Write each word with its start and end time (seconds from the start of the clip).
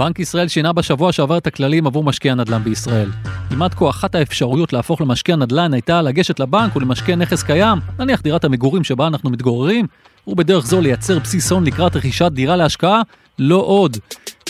בנק 0.00 0.18
ישראל 0.18 0.48
שינה 0.48 0.72
בשבוע 0.72 1.12
שעבר 1.12 1.38
את 1.38 1.46
הכללים 1.46 1.86
עבור 1.86 2.04
משקיע 2.04 2.34
נדל"ן 2.34 2.64
בישראל. 2.64 3.10
אם 3.52 3.62
עד 3.62 3.74
כה 3.74 3.90
אחת 3.90 4.14
האפשרויות 4.14 4.72
להפוך 4.72 5.00
למשקיע 5.00 5.36
נדל"ן 5.36 5.74
הייתה 5.74 6.02
לגשת 6.02 6.40
לבנק 6.40 6.76
ולמשקיע 6.76 7.16
נכס 7.16 7.42
קיים, 7.42 7.78
נניח 7.98 8.20
דירת 8.20 8.44
המגורים 8.44 8.84
שבה 8.84 9.06
אנחנו 9.06 9.30
מתגוררים, 9.30 9.86
ובדרך 10.26 10.66
זו 10.66 10.80
לייצר 10.80 11.18
בסיס 11.18 11.52
הון 11.52 11.64
לקראת 11.64 11.96
רכישת 11.96 12.30
דירה 12.32 12.56
להשקעה, 12.56 13.02
לא 13.38 13.56
עוד. 13.56 13.96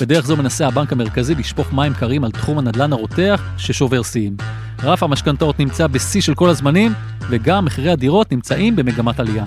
בדרך 0.00 0.26
זו 0.26 0.36
מנסה 0.36 0.66
הבנק 0.66 0.92
המרכזי 0.92 1.34
לשפוך 1.34 1.72
מים 1.72 1.94
קרים 1.94 2.24
על 2.24 2.30
תחום 2.30 2.58
הנדל"ן 2.58 2.92
הרותח 2.92 3.42
ששובר 3.58 4.02
שיאים. 4.02 4.36
רף 4.82 5.02
המשכנתאות 5.02 5.58
נמצא 5.58 5.86
בשיא 5.86 6.20
של 6.20 6.34
כל 6.34 6.48
הזמנים, 6.48 6.92
וגם 7.30 7.64
מחירי 7.64 7.90
הדירות 7.90 8.32
נמצאים 8.32 8.76
במגמת 8.76 9.20
עלייה. 9.20 9.44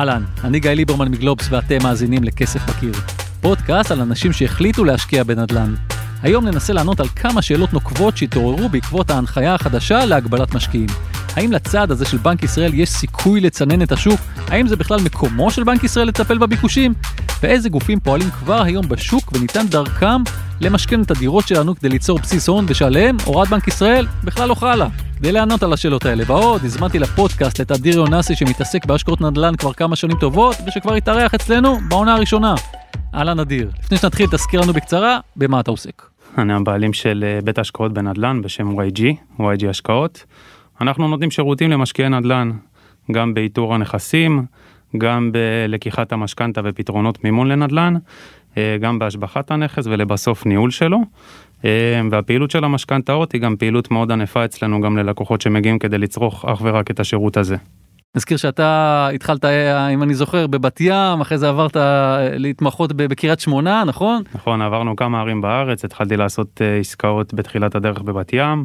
אהלן, 0.00 0.24
אני 0.44 0.60
גיא 0.60 0.70
ליברמן 0.70 1.08
מגלובס 1.08 1.46
ואתם 1.50 1.78
מאזינים 1.82 2.24
לכסף 2.24 2.66
בקיר. 2.70 2.92
פודקאסט 3.40 3.90
על 3.90 4.00
אנשים 4.00 4.32
שהחליטו 4.32 4.84
להשקיע 4.84 5.24
בנדל"ן. 5.24 5.74
היום 6.22 6.44
ננסה 6.44 6.72
לענות 6.72 7.00
על 7.00 7.08
כמה 7.08 7.42
שאלות 7.42 7.72
נוקבות 7.72 8.16
שהתעוררו 8.16 8.68
בעקבות 8.68 9.10
ההנחיה 9.10 9.54
החדשה 9.54 10.04
להגבלת 10.04 10.54
משקיעים. 10.54 10.86
האם 11.40 11.52
לצעד 11.52 11.90
הזה 11.90 12.04
של 12.04 12.16
בנק 12.16 12.42
ישראל 12.42 12.74
יש 12.74 12.88
סיכוי 12.88 13.40
לצנן 13.40 13.82
את 13.82 13.92
השוק? 13.92 14.20
האם 14.48 14.66
זה 14.66 14.76
בכלל 14.76 15.00
מקומו 15.04 15.50
של 15.50 15.64
בנק 15.64 15.84
ישראל 15.84 16.08
לטפל 16.08 16.38
בביקושים? 16.38 16.94
ואיזה 17.42 17.68
גופים 17.68 18.00
פועלים 18.00 18.30
כבר 18.30 18.62
היום 18.62 18.88
בשוק 18.88 19.32
וניתן 19.32 19.66
דרכם 19.66 20.22
למשכן 20.60 21.02
את 21.02 21.10
הדירות 21.10 21.48
שלנו 21.48 21.74
כדי 21.74 21.88
ליצור 21.88 22.18
בסיס 22.18 22.48
הון 22.48 22.64
ושעליהם 22.68 23.16
הוראת 23.24 23.48
בנק 23.48 23.68
ישראל 23.68 24.06
בכלל 24.24 24.48
לא 24.48 24.54
חלה. 24.54 24.88
כדי 25.18 25.32
לענות 25.32 25.62
על 25.62 25.72
השאלות 25.72 26.06
האלה 26.06 26.24
ועוד, 26.26 26.64
הזמנתי 26.64 26.98
לפודקאסט 26.98 27.60
את 27.60 27.72
אדיר 27.72 27.96
יונסי 27.96 28.36
שמתעסק 28.36 28.84
בהשקעות 28.86 29.20
נדל"ן 29.20 29.56
כבר 29.56 29.72
כמה 29.72 29.96
שנים 29.96 30.16
טובות 30.16 30.56
ושכבר 30.66 30.94
התארח 30.94 31.34
אצלנו 31.34 31.78
בעונה 31.88 32.14
הראשונה. 32.14 32.54
אהלן 33.14 33.40
אדיר, 33.40 33.70
לפני 33.84 33.98
שנתחיל 33.98 34.26
תזכיר 34.30 34.60
לנו 34.60 34.72
בקצרה 34.72 35.18
במה 35.36 35.60
אתה 35.60 35.70
עוסק. 35.70 36.02
אני 36.38 36.52
הבעלים 36.52 36.92
של 36.92 37.24
אה, 37.26 37.40
בית 37.44 37.58
השקעות 37.58 37.92
בנדל"ן 37.92 38.42
בשם 38.42 38.78
YG, 38.78 39.00
YG 39.38 39.68
השקעות. 39.70 40.24
אנחנו 40.80 41.08
נותנים 41.08 41.30
שירותים 41.30 41.70
למשקיעי 41.70 42.08
נדל"ן, 42.08 42.50
גם 43.12 43.34
באיתור 43.34 43.74
הנכסים, 43.74 44.44
גם 44.98 45.32
בלקיחת 45.32 46.12
המשכנתה 46.12 46.60
ופתרונות 46.64 47.24
מימון 47.24 47.48
לנדל"ן, 47.48 47.94
אה, 48.58 48.76
גם 48.80 48.98
בהשבחת 48.98 49.50
הנכס 49.50 49.86
ולבסוף 49.86 50.46
ניהול 50.46 50.70
שלו. 50.70 50.98
אה, 51.64 52.00
והפעילות 52.10 52.50
של 52.50 52.64
המשכנתאות 52.64 53.32
היא 53.32 53.40
גם 53.40 53.56
פעילות 53.56 53.90
מאוד 53.90 54.12
ענפה 54.12 54.44
אצלנו 54.44 54.80
גם 54.80 54.96
ללקוחות 54.98 55.40
שמגיעים 55.40 55.78
כדי 55.78 55.98
לצרוך 55.98 56.44
אך 56.44 56.60
ורק 56.62 56.90
את 56.90 57.00
השירות 57.00 57.36
הזה. 57.36 57.56
נזכיר 58.16 58.36
שאתה 58.36 59.08
התחלת, 59.14 59.44
אם 59.94 60.02
אני 60.02 60.14
זוכר, 60.14 60.46
בבת 60.46 60.80
ים, 60.80 61.20
אחרי 61.20 61.38
זה 61.38 61.48
עברת 61.48 61.76
להתמחות 62.32 62.92
בקריית 62.92 63.40
שמונה, 63.40 63.84
נכון? 63.86 64.22
נכון, 64.34 64.62
עברנו 64.62 64.96
כמה 64.96 65.20
ערים 65.20 65.40
בארץ, 65.40 65.84
התחלתי 65.84 66.16
לעשות 66.16 66.60
אה, 66.62 66.76
עסקאות 66.76 67.34
בתחילת 67.34 67.74
הדרך 67.74 68.02
בבת 68.02 68.32
ים, 68.32 68.64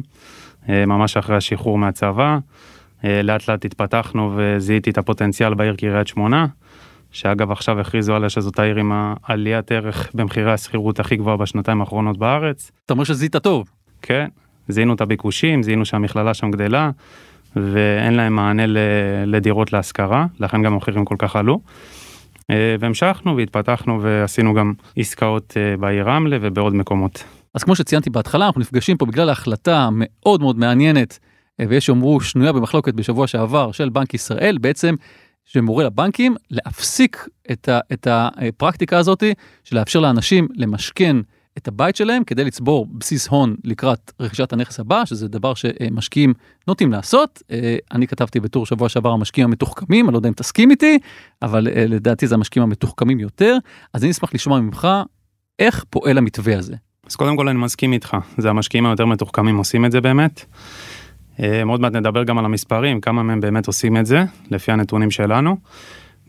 ממש 0.68 1.16
אחרי 1.16 1.36
השחרור 1.36 1.78
מהצבא. 1.78 2.38
לאט 3.04 3.48
לאט 3.48 3.64
התפתחנו 3.64 4.32
וזיהיתי 4.36 4.90
את 4.90 4.98
הפוטנציאל 4.98 5.54
בעיר 5.54 5.76
קריית 5.76 6.06
שמונה. 6.06 6.46
שאגב 7.10 7.50
עכשיו 7.50 7.80
הכריזו 7.80 8.14
עליה 8.14 8.28
שזאת 8.28 8.58
העיר 8.58 8.76
עם 8.76 8.92
העליית 9.22 9.72
ערך 9.72 10.10
במחירי 10.14 10.52
השכירות 10.52 11.00
הכי 11.00 11.16
גבוהה 11.16 11.36
בשנתיים 11.36 11.80
האחרונות 11.80 12.18
בארץ. 12.18 12.70
אתה 12.86 12.94
אומר 12.94 13.04
שזיהית 13.04 13.36
טוב. 13.36 13.68
כן, 14.02 14.26
זיהינו 14.68 14.94
את 14.94 15.00
הביקושים, 15.00 15.62
זיהינו 15.62 15.84
שהמכללה 15.84 16.34
שם 16.34 16.50
גדלה, 16.50 16.90
ואין 17.56 18.14
להם 18.14 18.36
מענה 18.36 18.62
לדירות 19.26 19.72
להשכרה, 19.72 20.26
לכן 20.40 20.62
גם 20.62 20.72
המחירים 20.72 21.04
כל 21.04 21.16
כך 21.18 21.36
עלו. 21.36 21.60
אה, 22.50 22.76
והמשכנו 22.80 23.36
והתפתחנו 23.36 24.02
ועשינו 24.02 24.54
גם 24.54 24.72
עסקאות 24.96 25.54
אה, 25.56 25.76
בעיר 25.76 26.08
רמלה 26.08 26.38
ובעוד 26.40 26.74
מקומות. 26.74 27.24
אז 27.56 27.64
כמו 27.64 27.76
שציינתי 27.76 28.10
בהתחלה, 28.10 28.46
אנחנו 28.46 28.60
נפגשים 28.60 28.96
פה 28.96 29.06
בגלל 29.06 29.28
ההחלטה 29.28 29.78
המאוד 29.78 30.40
מאוד 30.40 30.58
מעניינת, 30.58 31.18
אה, 31.60 31.64
ויש 31.68 31.88
יאמרו 31.88 32.20
שנויה 32.20 32.52
במחלוקת 32.52 32.94
בשבוע 32.94 33.26
שעבר 33.26 33.72
של 33.72 33.88
בנק 33.88 34.14
ישראל, 34.14 34.58
בעצם 34.58 34.94
שמורה 35.44 35.84
לבנקים 35.84 36.36
להפסיק 36.50 37.28
את, 37.52 37.68
ה, 37.68 37.80
את 37.92 38.06
הפרקטיקה 38.10 38.98
הזאת 38.98 39.22
של 39.64 39.76
לאפשר 39.76 40.00
לאנשים 40.00 40.48
למשכן 40.54 41.16
את 41.58 41.68
הבית 41.68 41.96
שלהם 41.96 42.24
כדי 42.24 42.44
לצבור 42.44 42.86
בסיס 42.90 43.28
הון 43.28 43.56
לקראת 43.64 44.12
רכישת 44.20 44.52
הנכס 44.52 44.80
הבא, 44.80 45.04
שזה 45.04 45.28
דבר 45.28 45.54
שמשקיעים 45.54 46.34
נוטים 46.68 46.92
לעשות. 46.92 47.42
אני 47.92 48.06
כתבתי 48.06 48.40
בטור 48.40 48.66
שבוע 48.66 48.88
שעבר 48.88 49.10
המשקיעים 49.10 49.48
המתוחכמים, 49.48 50.06
אני 50.06 50.12
לא 50.12 50.18
יודע 50.18 50.28
אם 50.28 50.34
תסכים 50.34 50.70
איתי, 50.70 50.98
אבל 51.42 51.68
אה, 51.68 51.86
לדעתי 51.86 52.26
זה 52.26 52.34
המשקיעים 52.34 52.62
המתוחכמים 52.62 53.20
יותר. 53.20 53.56
אז 53.92 54.02
אני 54.02 54.10
אשמח 54.10 54.34
לשמוע 54.34 54.60
ממך 54.60 54.88
איך 55.58 55.84
פועל 55.90 56.18
המתווה 56.18 56.58
הזה. 56.58 56.76
אז 57.06 57.16
קודם 57.16 57.36
כל 57.36 57.48
אני 57.48 57.58
מסכים 57.58 57.92
איתך, 57.92 58.16
זה 58.38 58.50
המשקיעים 58.50 58.86
היותר 58.86 59.06
מתוחכמים 59.06 59.56
עושים 59.56 59.84
את 59.84 59.92
זה 59.92 60.00
באמת. 60.00 60.44
אה, 61.40 61.62
עוד 61.66 61.80
מעט 61.80 61.92
נדבר 61.92 62.24
גם 62.24 62.38
על 62.38 62.44
המספרים, 62.44 63.00
כמה 63.00 63.22
מהם 63.22 63.40
באמת 63.40 63.66
עושים 63.66 63.96
את 63.96 64.06
זה, 64.06 64.24
לפי 64.50 64.72
הנתונים 64.72 65.10
שלנו. 65.10 65.56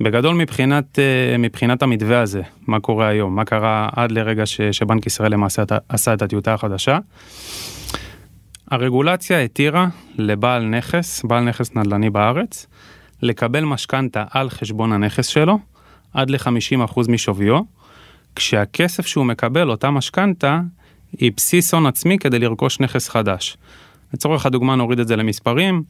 בגדול 0.02 0.36
מבחינת, 0.36 1.00
אה, 1.00 1.38
מבחינת 1.38 1.84
המתווה 1.84 2.22
הזה, 2.22 2.42
מה 2.68 2.80
קורה 2.80 3.08
היום, 3.08 3.36
מה 3.36 3.46
קרה 3.46 3.90
עד 3.96 4.12
לרגע 4.12 4.46
ש, 4.46 4.62
שבנק 4.62 5.06
ישראל 5.06 5.32
למעשה 5.32 5.64
עשה 5.90 6.14
את 6.14 6.22
הטיוטה 6.22 6.54
החדשה. 6.54 6.98
הרגולציה 8.72 9.42
התירה 9.42 9.88
לבעל 10.18 10.66
נכס, 10.66 11.24
בעל 11.24 11.44
נכס 11.44 11.76
נדל"ני 11.76 12.10
בארץ, 12.10 12.68
לקבל 13.22 13.66
משכנתה 13.66 14.24
על 14.32 14.50
חשבון 14.50 14.94
הנכס 14.94 15.28
שלו 15.28 15.60
עד 16.14 16.30
ל-50% 16.30 17.12
משוויו, 17.12 17.62
כשהכסף 18.38 19.08
שהוא 19.08 19.26
מקבל, 19.26 19.70
אותה 19.70 19.92
משכנתה, 19.92 20.62
היא 21.20 21.32
בסיס 21.38 21.74
הון 21.74 21.86
עצמי 21.86 22.18
כדי 22.18 22.40
לרכוש 22.40 22.80
נכס 22.80 23.10
חדש. 23.10 23.58
לצורך 24.14 24.46
הדוגמה 24.46 24.76
נוריד 24.76 25.00
את 25.00 25.08
זה 25.08 25.16
למספרים, 25.16 25.84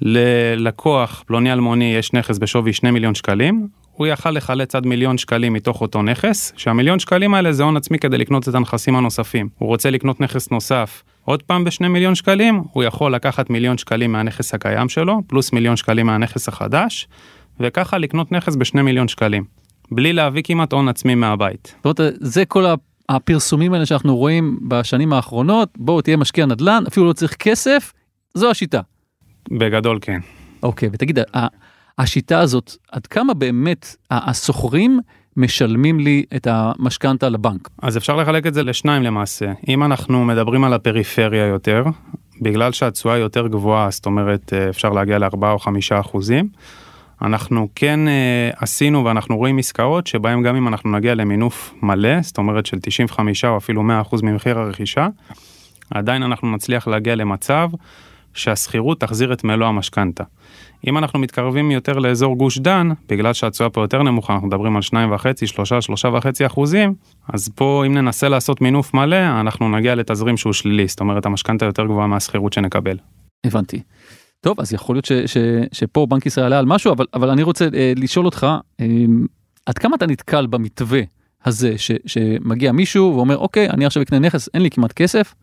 ללקוח 0.00 1.24
פלוני 1.26 1.52
אלמוני 1.52 1.94
יש 1.94 2.12
נכס 2.12 2.38
בשווי 2.38 2.72
2 2.72 2.94
מיליון 2.94 3.14
שקלים, 3.14 3.68
הוא 3.92 4.06
יכל 4.06 4.30
לחלץ 4.30 4.74
עד 4.74 4.86
מיליון 4.86 5.18
שקלים 5.18 5.52
מתוך 5.52 5.80
אותו 5.80 6.02
נכס, 6.02 6.52
שהמיליון 6.56 6.98
שקלים 6.98 7.34
האלה 7.34 7.52
זה 7.52 7.62
הון 7.62 7.76
עצמי 7.76 7.98
כדי 7.98 8.18
לקנות 8.18 8.48
את 8.48 8.54
הנכסים 8.54 8.96
הנוספים. 8.96 9.48
הוא 9.58 9.68
רוצה 9.68 9.90
לקנות 9.90 10.20
נכס 10.20 10.50
נוסף 10.50 11.02
עוד 11.24 11.42
פעם 11.42 11.64
בשני 11.64 11.88
מיליון 11.88 12.14
שקלים, 12.14 12.62
הוא 12.72 12.84
יכול 12.84 13.14
לקחת 13.14 13.50
מיליון 13.50 13.78
שקלים 13.78 14.12
מהנכס 14.12 14.54
הקיים 14.54 14.88
שלו, 14.88 15.22
פלוס 15.26 15.52
מיליון 15.52 15.76
שקלים 15.76 16.06
מהנכס 16.06 16.48
החדש, 16.48 17.08
וככה 17.60 17.98
לקנות 17.98 18.32
נכס 18.32 18.56
בשני 18.56 18.82
מיליון 18.82 19.08
שקלים. 19.08 19.61
בלי 19.94 20.12
להביא 20.12 20.42
כמעט 20.44 20.72
הון 20.72 20.88
עצמי 20.88 21.14
מהבית. 21.14 21.74
זאת 21.84 22.00
אומרת, 22.00 22.14
זה 22.20 22.44
כל 22.44 22.64
הפרסומים 23.08 23.72
האלה 23.72 23.86
שאנחנו 23.86 24.16
רואים 24.16 24.58
בשנים 24.68 25.12
האחרונות, 25.12 25.68
בואו 25.76 26.00
תהיה 26.00 26.16
משקיע 26.16 26.46
נדל"ן, 26.46 26.84
אפילו 26.88 27.06
לא 27.06 27.12
צריך 27.12 27.36
כסף, 27.36 27.92
זו 28.34 28.50
השיטה. 28.50 28.80
בגדול 29.50 29.98
כן. 30.00 30.20
אוקיי, 30.62 30.88
ותגיד, 30.92 31.18
השיטה 31.98 32.40
הזאת, 32.40 32.72
עד 32.92 33.06
כמה 33.06 33.34
באמת 33.34 33.96
השוכרים 34.10 35.00
משלמים 35.36 36.00
לי 36.00 36.24
את 36.36 36.46
המשכנתה 36.46 37.28
לבנק? 37.28 37.68
אז 37.82 37.96
אפשר 37.96 38.16
לחלק 38.16 38.46
את 38.46 38.54
זה 38.54 38.62
לשניים 38.62 39.02
למעשה. 39.02 39.52
אם 39.68 39.82
אנחנו 39.82 40.24
מדברים 40.24 40.64
על 40.64 40.72
הפריפריה 40.72 41.46
יותר, 41.46 41.84
בגלל 42.40 42.72
שהתשואה 42.72 43.18
יותר 43.18 43.46
גבוהה, 43.46 43.90
זאת 43.90 44.06
אומרת 44.06 44.52
אפשר 44.52 44.90
להגיע 44.90 45.18
ל-4 45.18 45.46
או 45.46 45.58
5 45.58 45.92
אחוזים, 45.92 46.48
אנחנו 47.22 47.68
כן 47.74 48.08
אה, 48.08 48.50
עשינו 48.56 49.04
ואנחנו 49.04 49.36
רואים 49.36 49.58
עסקאות 49.58 50.06
שבהם 50.06 50.42
גם 50.42 50.56
אם 50.56 50.68
אנחנו 50.68 50.90
נגיע 50.90 51.14
למינוף 51.14 51.74
מלא, 51.82 52.22
זאת 52.22 52.38
אומרת 52.38 52.66
של 52.66 52.78
95 52.80 53.44
או 53.44 53.56
אפילו 53.56 53.82
100% 54.12 54.16
ממחיר 54.22 54.58
הרכישה, 54.58 55.08
עדיין 55.90 56.22
אנחנו 56.22 56.54
נצליח 56.54 56.88
להגיע 56.88 57.14
למצב 57.14 57.68
שהשכירות 58.34 59.00
תחזיר 59.00 59.32
את 59.32 59.44
מלוא 59.44 59.66
המשכנתה. 59.66 60.24
אם 60.86 60.98
אנחנו 60.98 61.18
מתקרבים 61.18 61.70
יותר 61.70 61.98
לאזור 61.98 62.36
גוש 62.36 62.58
דן, 62.58 62.88
בגלל 63.08 63.32
שהתשואה 63.32 63.70
פה 63.70 63.80
יותר 63.80 64.02
נמוכה, 64.02 64.32
אנחנו 64.32 64.48
מדברים 64.48 64.76
על 64.76 64.82
2.5, 64.82 65.46
3, 65.46 65.72
3.5 65.72 66.46
אחוזים, 66.46 66.94
אז 67.32 67.48
פה 67.54 67.84
אם 67.86 67.94
ננסה 67.94 68.28
לעשות 68.28 68.60
מינוף 68.60 68.94
מלא, 68.94 69.40
אנחנו 69.40 69.68
נגיע 69.68 69.94
לתזרים 69.94 70.36
שהוא 70.36 70.52
שלילי, 70.52 70.88
זאת 70.88 71.00
אומרת 71.00 71.26
המשכנתה 71.26 71.64
יותר 71.64 71.84
גבוהה 71.84 72.06
מהשכירות 72.06 72.52
שנקבל. 72.52 72.96
הבנתי. 73.46 73.82
טוב, 74.42 74.60
אז 74.60 74.72
יכול 74.72 74.96
להיות 74.96 75.04
ש, 75.04 75.12
ש, 75.12 75.36
שפה 75.72 76.06
בנק 76.06 76.26
ישראל 76.26 76.46
עלה 76.46 76.58
על 76.58 76.66
משהו, 76.66 76.92
אבל, 76.92 77.06
אבל 77.14 77.30
אני 77.30 77.42
רוצה 77.42 77.68
אה, 77.74 77.92
לשאול 77.96 78.26
אותך, 78.26 78.46
אה, 78.80 78.86
עד 79.66 79.78
כמה 79.78 79.96
אתה 79.96 80.06
נתקל 80.06 80.46
במתווה 80.46 81.00
הזה, 81.44 81.78
ש, 81.78 81.90
שמגיע 82.06 82.72
מישהו 82.72 83.12
ואומר, 83.16 83.36
אוקיי, 83.36 83.70
אני 83.70 83.86
עכשיו 83.86 84.02
אקנה 84.02 84.18
נכס, 84.18 84.48
אין 84.54 84.62
לי 84.62 84.70
כמעט 84.70 84.92
כסף, 84.92 85.34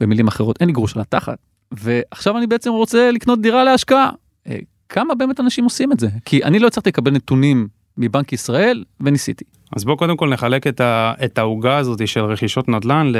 במילים 0.00 0.28
אחרות, 0.28 0.56
אין 0.60 0.68
לי 0.68 0.72
גרוש 0.72 0.96
על 0.96 1.02
התחת, 1.02 1.38
ועכשיו 1.72 2.38
אני 2.38 2.46
בעצם 2.46 2.70
רוצה 2.70 3.10
לקנות 3.10 3.40
דירה 3.40 3.64
להשקעה. 3.64 4.10
אה, 4.48 4.58
כמה 4.88 5.14
באמת 5.14 5.40
אנשים 5.40 5.64
עושים 5.64 5.92
את 5.92 6.00
זה? 6.00 6.08
כי 6.24 6.44
אני 6.44 6.58
לא 6.58 6.66
הצלחתי 6.66 6.90
לקבל 6.90 7.10
נתונים 7.10 7.68
מבנק 7.98 8.32
ישראל 8.32 8.84
וניסיתי. 9.00 9.44
אז 9.76 9.84
בואו 9.84 9.96
קודם 9.96 10.16
כל 10.16 10.28
נחלק 10.28 10.66
את 11.24 11.38
העוגה 11.38 11.76
הזאת 11.76 12.08
של 12.08 12.20
רכישות 12.20 12.68
נדל"ן 12.68 13.12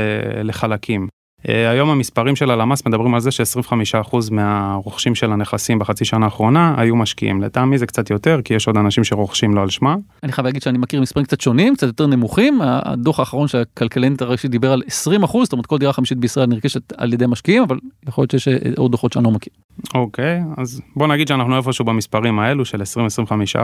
לחלקים. 0.45 1.09
אה, 1.49 1.71
היום 1.71 1.91
המספרים 1.91 2.37
של 2.37 2.51
הלמ"ס 2.51 2.87
מדברים 2.87 3.15
על 3.15 3.21
זה 3.21 3.31
ש-25% 3.31 4.17
מהרוכשים 4.31 5.15
של 5.15 5.33
הנכסים 5.33 5.79
בחצי 5.79 6.05
שנה 6.05 6.25
האחרונה 6.25 6.75
היו 6.77 6.97
משקיעים. 6.97 7.43
לטעמי 7.43 7.79
זה 7.79 7.87
קצת 7.87 8.11
יותר, 8.11 8.41
כי 8.45 8.55
יש 8.55 8.67
עוד 8.67 8.77
אנשים 8.77 9.05
שרוכשים 9.05 9.55
לא 9.55 9.63
על 9.63 9.71
שמם. 9.71 9.99
אני 10.23 10.33
חייב 10.33 10.47
להגיד 10.47 10.63
שאני 10.63 10.79
מכיר 10.79 11.01
מספרים 11.01 11.27
קצת 11.27 11.41
שונים, 11.41 11.75
קצת 11.75 11.87
יותר 11.87 12.07
נמוכים. 12.07 12.61
הדוח 12.63 13.21
האחרון 13.21 13.49
של 13.49 13.59
הכלכלנית 13.59 14.23
הראשית 14.23 14.51
דיבר 14.51 14.73
על 14.73 14.83
20 14.87 15.23
אחוז, 15.23 15.47
זאת 15.47 15.53
אומרת 15.53 15.67
כל 15.67 15.79
דירה 15.79 15.93
חמישית 15.93 16.19
בישראל 16.19 16.47
נרכשת 16.47 16.93
על 16.97 17.13
ידי 17.13 17.27
משקיעים, 17.29 17.63
אבל 17.63 17.79
יכול 18.09 18.23
להיות 18.23 18.31
שיש 18.31 18.49
עוד 18.77 18.91
דוחות 18.91 19.13
שאני 19.13 19.25
לא 19.25 19.31
מכיר. 19.31 19.53
אוקיי, 19.95 20.41
אז 20.57 20.81
בוא 20.97 21.07
נגיד 21.07 21.29
שאנחנו 21.29 21.57
איפשהו 21.57 21.85
במספרים 21.85 22.39
האלו 22.39 22.65
של 22.65 22.83
20-25 22.83 22.85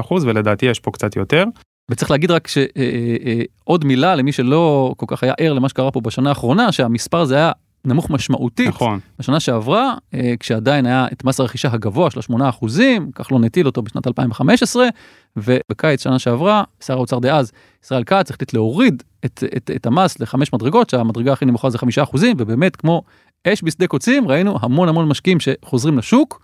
אחוז, 0.00 0.24
ולדעתי 0.24 0.66
יש 0.66 0.80
פה 0.80 0.90
קצת 0.90 1.16
יותר. 1.16 1.44
וצריך 1.90 2.10
להגיד 2.10 2.30
רק 2.30 2.48
שעוד 2.48 3.84
מילה 3.84 4.14
למי 4.14 4.32
שלא 4.32 4.94
כל 4.96 5.06
כך 5.08 5.22
היה 5.22 5.34
ער 5.38 5.52
למה 5.52 5.68
שקרה 5.68 5.90
פה 5.90 6.00
בשנה 6.00 6.28
האחרונה, 6.28 6.72
שהמספר 6.72 7.20
הזה 7.20 7.36
היה 7.36 7.52
נמוך 7.84 8.10
משמעותית. 8.10 8.68
נכון. 8.68 9.00
בשנה 9.18 9.40
שעברה, 9.40 9.94
כשעדיין 10.40 10.86
היה 10.86 11.06
את 11.12 11.24
מס 11.24 11.40
הרכישה 11.40 11.68
הגבוה 11.72 12.10
של 12.10 12.20
8 12.20 12.48
אחוזים, 12.48 13.10
כך 13.14 13.32
לא 13.32 13.38
נטיל 13.38 13.66
אותו 13.66 13.82
בשנת 13.82 14.06
2015, 14.06 14.88
ובקיץ 15.36 16.02
שנה 16.02 16.18
שעברה, 16.18 16.64
שר 16.80 16.94
האוצר 16.94 17.18
דאז, 17.18 17.52
ישראל 17.84 18.04
כץ, 18.04 18.30
החליט 18.30 18.52
להוריד 18.52 19.02
את, 19.24 19.44
את, 19.56 19.70
את 19.76 19.86
המס 19.86 20.20
לחמש 20.20 20.52
מדרגות, 20.52 20.90
שהמדרגה 20.90 21.32
הכי 21.32 21.44
נמוכה 21.44 21.70
זה 21.70 21.78
5 21.78 21.98
אחוזים, 21.98 22.36
ובאמת 22.38 22.76
כמו 22.76 23.02
אש 23.48 23.64
בשדה 23.64 23.86
קוצים, 23.86 24.28
ראינו 24.28 24.58
המון 24.60 24.88
המון 24.88 25.08
משקיעים 25.08 25.38
שחוזרים 25.40 25.98
לשוק, 25.98 26.42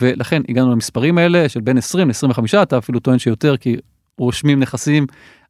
ולכן 0.00 0.42
הגענו 0.48 0.72
למספרים 0.72 1.18
האלה 1.18 1.48
של 1.48 1.60
בין 1.60 1.78
20 1.78 2.08
ל-25, 2.08 2.62
אתה 2.62 2.78
אפילו 2.78 3.00
טוען 3.00 3.18
שיותר, 3.18 3.56
כי 3.56 3.76
רושמים 4.18 4.60
נכסים 4.60 5.06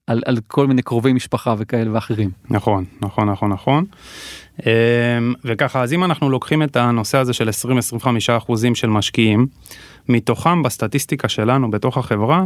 על, 0.07 0.23
על 0.27 0.39
כל 0.47 0.67
מיני 0.67 0.83
קרובי 0.83 1.13
משפחה 1.13 1.55
וכאלה 1.59 1.93
ואחרים. 1.95 2.31
נכון, 2.51 2.85
נכון, 3.01 3.31
נכון, 3.31 3.53
נכון. 3.53 3.85
אמ, 4.67 5.35
וככה, 5.45 5.83
אז 5.83 5.93
אם 5.93 6.05
אנחנו 6.05 6.31
לוקחים 6.31 6.63
את 6.63 6.77
הנושא 6.77 7.19
הזה 7.19 7.33
של 7.33 7.49
20-25 7.99 8.07
אחוזים 8.37 8.75
של 8.75 8.89
משקיעים, 8.89 9.47
מתוכם 10.09 10.63
בסטטיסטיקה 10.63 11.29
שלנו 11.29 11.71
בתוך 11.71 11.99
החברה, 11.99 12.45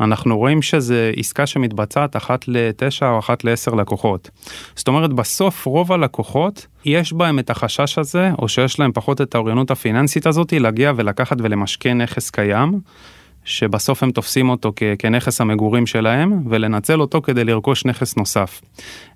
אנחנו 0.00 0.38
רואים 0.38 0.62
שזה 0.62 1.12
עסקה 1.16 1.46
שמתבצעת 1.46 2.16
אחת 2.16 2.48
לתשע 2.48 3.10
או 3.10 3.18
אחת 3.18 3.44
לעשר 3.44 3.74
לקוחות. 3.74 4.30
זאת 4.76 4.88
אומרת, 4.88 5.12
בסוף 5.12 5.66
רוב 5.66 5.92
הלקוחות, 5.92 6.66
יש 6.84 7.12
בהם 7.12 7.38
את 7.38 7.50
החשש 7.50 7.98
הזה, 7.98 8.30
או 8.38 8.48
שיש 8.48 8.78
להם 8.78 8.92
פחות 8.94 9.20
את 9.20 9.34
האוריינות 9.34 9.70
הפיננסית 9.70 10.26
הזאת, 10.26 10.52
להגיע 10.52 10.92
ולקחת 10.96 11.36
ולמשכן 11.40 12.00
נכס 12.00 12.30
קיים. 12.30 12.80
שבסוף 13.44 14.02
הם 14.02 14.10
תופסים 14.10 14.48
אותו 14.48 14.72
כ- 14.76 14.82
כנכס 14.98 15.40
המגורים 15.40 15.86
שלהם 15.86 16.42
ולנצל 16.50 17.00
אותו 17.00 17.22
כדי 17.22 17.44
לרכוש 17.44 17.84
נכס 17.84 18.16
נוסף. 18.16 18.60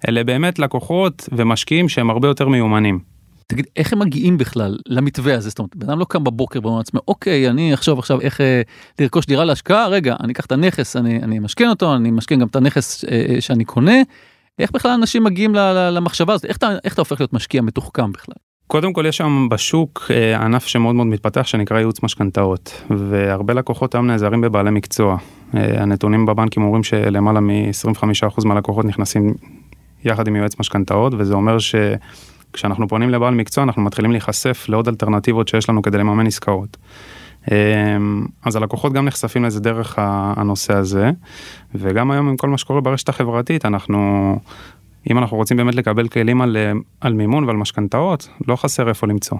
אלה 0.09 0.25
באמת 0.25 0.59
לקוחות 0.59 1.29
ומשקיעים 1.33 1.89
שהם 1.89 2.11
הרבה 2.11 2.29
יותר 2.29 2.49
מיומנים. 2.49 3.15
תגיד, 3.47 3.67
איך 3.77 3.93
הם 3.93 3.99
מגיעים 3.99 4.39
בכלל 4.39 4.79
למתווה 4.89 5.35
הזה? 5.35 5.49
זאת 5.49 5.59
אומרת, 5.59 5.77
בן 5.77 5.91
אדם 5.91 5.99
לא 5.99 6.05
קם 6.05 6.25
בבוקר 6.25 6.61
ואומר 6.63 6.79
לעצמו, 6.79 7.01
אוקיי, 7.09 7.49
אני 7.49 7.75
אחשוב 7.75 7.99
עכשיו 7.99 8.21
איך 8.21 8.41
אה, 8.41 8.63
לרכוש 8.99 9.27
דירה 9.27 9.45
להשקעה, 9.45 9.89
רגע, 9.89 10.17
אני 10.21 10.33
אקח 10.33 10.47
את 10.47 10.53
הנכס, 10.53 10.97
אני, 10.97 11.23
אני 11.23 11.39
משכן 11.39 11.69
אותו, 11.69 11.95
אני 11.97 12.11
משכן 12.11 12.39
גם 12.39 12.47
את 12.47 12.57
הנכס 12.57 13.05
אה, 13.05 13.27
אה 13.29 13.41
שאני 13.41 13.65
קונה. 13.65 13.97
איך 14.59 14.71
בכלל 14.71 14.91
אנשים 14.91 15.25
מגיעים 15.25 15.55
למחשבה 15.91 16.33
הזאת? 16.33 16.45
איך 16.45 16.57
אתה, 16.57 16.71
איך 16.85 16.95
אתה 16.95 17.01
הופך 17.01 17.21
להיות 17.21 17.33
משקיע 17.33 17.63
מתוחכם 17.63 18.13
בכלל? 18.13 18.35
קודם 18.67 18.93
כל 18.93 19.07
יש 19.07 19.17
שם 19.17 19.49
בשוק 19.51 20.11
אה, 20.11 20.45
ענף 20.45 20.67
שמאוד 20.67 20.95
מאוד 20.95 21.07
מתפתח 21.07 21.47
שנקרא 21.47 21.79
ייעוץ 21.79 22.03
משכנתאות 22.03 22.83
והרבה 22.91 23.55
לקוחות 23.55 23.95
היום 23.95 24.07
נעזרים 24.07 24.41
בבעלי 24.41 24.71
מקצוע. 24.71 25.17
אה, 25.57 25.83
הנתונים 25.83 26.27
בבנקים 26.27 26.63
אומרים 26.63 26.83
שלמעלה 26.83 27.41
מ-25% 27.41 28.45
מהלקוחות 28.45 28.85
נכנסים 28.85 29.35
יחד 30.05 30.29
עם 30.29 30.37
יועץ 30.37 30.61
משכנתאות 30.61 31.13
וזה 31.19 31.35
אומר 31.35 31.57
שכשאנחנו 31.59 32.89
פונים 32.89 33.11
לבעל 33.11 33.35
מקצוע 33.35 33.65
אנחנו 33.65 33.83
מתחילים 33.83 34.11
להיחשף 34.11 34.67
לעוד 34.69 34.89
אלטרנטיבות 34.89 35.49
שיש 35.49 35.69
לנו 35.69 35.83
כדי 35.83 35.99
לממן 35.99 36.27
עסקאות. 36.27 36.77
אה, 37.53 37.97
אז 38.45 38.57
הלקוחות 38.57 38.93
גם 38.93 39.05
נחשפים 39.05 39.45
לזה 39.45 39.61
דרך 39.61 39.95
הנושא 39.99 40.75
הזה 40.75 41.11
וגם 41.75 42.11
היום 42.11 42.29
עם 42.29 42.37
כל 42.37 42.49
מה 42.49 42.59
שקורה 42.59 42.81
ברשת 42.81 43.09
החברתית 43.09 43.65
אנחנו 43.65 44.39
אם 45.11 45.19
אנחנו 45.19 45.37
רוצים 45.37 45.57
באמת 45.57 45.75
לקבל 45.75 46.09
כלים 46.09 46.41
על, 46.41 46.57
אה, 46.57 46.73
על 47.01 47.13
מימון 47.13 47.45
ועל 47.45 47.57
משכנתאות, 47.57 48.29
לא 48.49 48.57
חסר 48.57 48.89
איפה 48.89 49.07
למצוא. 49.07 49.39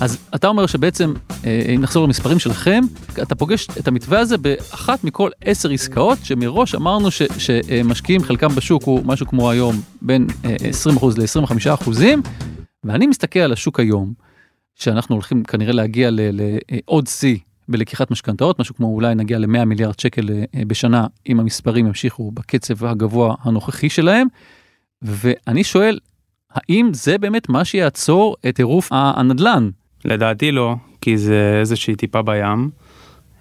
אז 0.00 0.18
אתה 0.34 0.48
אומר 0.48 0.66
שבעצם, 0.66 1.12
אה, 1.46 1.62
אם 1.74 1.80
נחזור 1.80 2.04
למספרים 2.04 2.38
שלכם, 2.38 2.80
אתה 3.22 3.34
פוגש 3.34 3.68
את 3.80 3.88
המתווה 3.88 4.18
הזה 4.18 4.38
באחת 4.38 5.04
מכל 5.04 5.30
עשר 5.40 5.70
עסקאות, 5.70 6.18
שמראש 6.22 6.74
אמרנו 6.74 7.10
ש, 7.10 7.22
שמשקיעים 7.38 8.22
חלקם 8.22 8.48
בשוק 8.48 8.82
הוא 8.84 9.00
משהו 9.04 9.26
כמו 9.26 9.50
היום 9.50 9.76
בין 10.02 10.26
20% 10.42 11.18
אה, 11.18 11.22
ל-25%, 11.22 11.90
ואני 12.84 13.06
מסתכל 13.06 13.38
על 13.38 13.52
השוק 13.52 13.80
היום, 13.80 14.12
שאנחנו 14.74 15.14
הולכים 15.14 15.44
כנראה 15.44 15.72
להגיע 15.72 16.10
לעוד 16.12 17.06
שיא 17.06 17.38
בלקיחת 17.68 18.10
משכנתאות, 18.10 18.58
משהו 18.58 18.74
כמו 18.74 18.86
אולי 18.86 19.14
נגיע 19.14 19.38
ל-100 19.38 19.64
מיליארד 19.64 19.98
שקל 19.98 20.30
אה, 20.30 20.62
בשנה, 20.66 21.06
אם 21.28 21.40
המספרים 21.40 21.86
ימשיכו 21.86 22.30
בקצב 22.30 22.84
הגבוה 22.84 23.34
הנוכחי 23.42 23.88
שלהם. 23.88 24.26
ואני 25.02 25.64
שואל, 25.64 25.98
האם 26.50 26.90
זה 26.92 27.18
באמת 27.18 27.48
מה 27.48 27.64
שיעצור 27.64 28.36
את 28.48 28.54
טירוף 28.54 28.88
הנדל"ן? 28.92 29.70
לדעתי 30.04 30.52
לא, 30.52 30.74
כי 31.00 31.18
זה 31.18 31.56
איזושהי 31.60 31.96
טיפה 31.96 32.22
בים. 32.22 32.70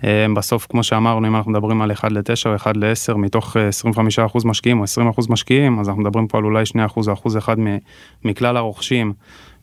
אה, 0.04 0.26
בסוף, 0.36 0.68
כמו 0.70 0.84
שאמרנו, 0.84 1.28
אם 1.28 1.36
אנחנו 1.36 1.52
מדברים 1.52 1.82
על 1.82 1.92
1 1.92 2.12
ל-9 2.12 2.22
או 2.46 2.56
1 2.56 2.78
ל-10 2.78 3.18
מתוך 3.18 3.58
25% 3.58 3.60
אה, 4.20 4.26
משקיעים 4.46 4.80
או 4.80 4.84
20% 4.84 5.26
משקיעים, 5.30 5.80
אז 5.80 5.90
אנחנו 5.90 6.02
מדברים 6.02 6.28
פה 6.28 6.38
על 6.38 6.44
אולי 6.44 6.64
2% 6.64 6.78
או 6.98 7.40
1% 7.40 7.50
מכלל 8.26 8.58
הרוכשים, 8.58 9.14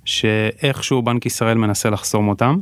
שאיכשהו 0.04 1.02
בנק 1.02 1.26
ישראל 1.26 1.58
מנסה 1.58 1.90
לחסום 1.90 2.28
אותם. 2.28 2.58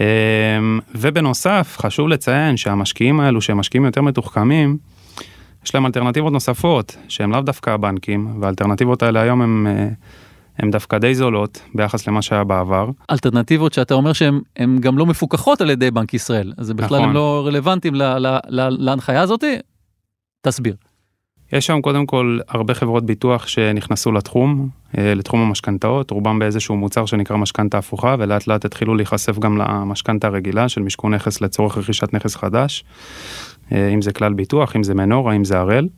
אמ, 0.00 0.80
ובנוסף, 0.94 1.76
חשוב 1.78 2.08
לציין 2.08 2.56
שהמשקיעים 2.56 3.20
האלו, 3.20 3.40
שהם 3.40 3.58
משקיעים 3.58 3.84
יותר 3.84 4.02
מתוחכמים, 4.02 4.78
יש 5.64 5.74
להם 5.74 5.86
אלטרנטיבות 5.86 6.32
נוספות, 6.32 6.96
שהם 7.08 7.32
לאו 7.32 7.40
דווקא 7.40 7.70
הבנקים, 7.70 8.40
והאלטרנטיבות 8.40 9.02
האלה 9.02 9.20
היום 9.20 9.42
הם, 9.42 9.66
אה, 9.66 9.88
הם 10.58 10.70
דווקא 10.70 10.98
די 10.98 11.14
זולות 11.14 11.62
ביחס 11.74 12.08
למה 12.08 12.22
שהיה 12.22 12.44
בעבר. 12.44 12.90
אלטרנטיבות 13.10 13.72
שאתה 13.72 13.94
אומר 13.94 14.12
שהן 14.12 14.78
גם 14.80 14.98
לא 14.98 15.06
מפוקחות 15.06 15.60
על 15.60 15.70
ידי 15.70 15.90
בנק 15.90 16.14
ישראל, 16.14 16.52
אז 16.58 16.72
בכלל 16.72 16.98
נכון. 16.98 17.08
הם 17.08 17.14
לא 17.14 17.42
רלוונטיים 17.46 17.94
להנחיה 18.58 19.20
הזאתי? 19.20 19.58
תסביר. 20.42 20.74
יש 21.52 21.66
שם 21.66 21.80
קודם 21.80 22.06
כל 22.06 22.38
הרבה 22.48 22.74
חברות 22.74 23.06
ביטוח 23.06 23.46
שנכנסו 23.46 24.12
לתחום, 24.12 24.68
אה, 24.98 25.14
לתחום 25.14 25.40
המשכנתאות, 25.40 26.10
רובם 26.10 26.38
באיזשהו 26.38 26.76
מוצר 26.76 27.06
שנקרא 27.06 27.36
משכנתה 27.36 27.78
הפוכה, 27.78 28.16
ולאט 28.18 28.46
לאט 28.46 28.64
התחילו 28.64 28.94
להיחשף 28.94 29.38
גם 29.38 29.58
למשכנתה 29.58 30.26
הרגילה 30.26 30.68
של 30.68 30.82
משכון 30.82 31.14
נכס 31.14 31.40
לצורך 31.40 31.78
רכישת 31.78 32.14
נכס 32.14 32.36
חדש, 32.36 32.84
אה, 33.72 33.88
אם 33.88 34.02
זה 34.02 34.12
כלל 34.12 34.32
ביטוח, 34.32 34.76
אם 34.76 34.82
זה 34.82 34.94
מנורה, 34.94 35.36
אם 35.36 35.44
זה 35.44 35.58
הראל. 35.58 35.88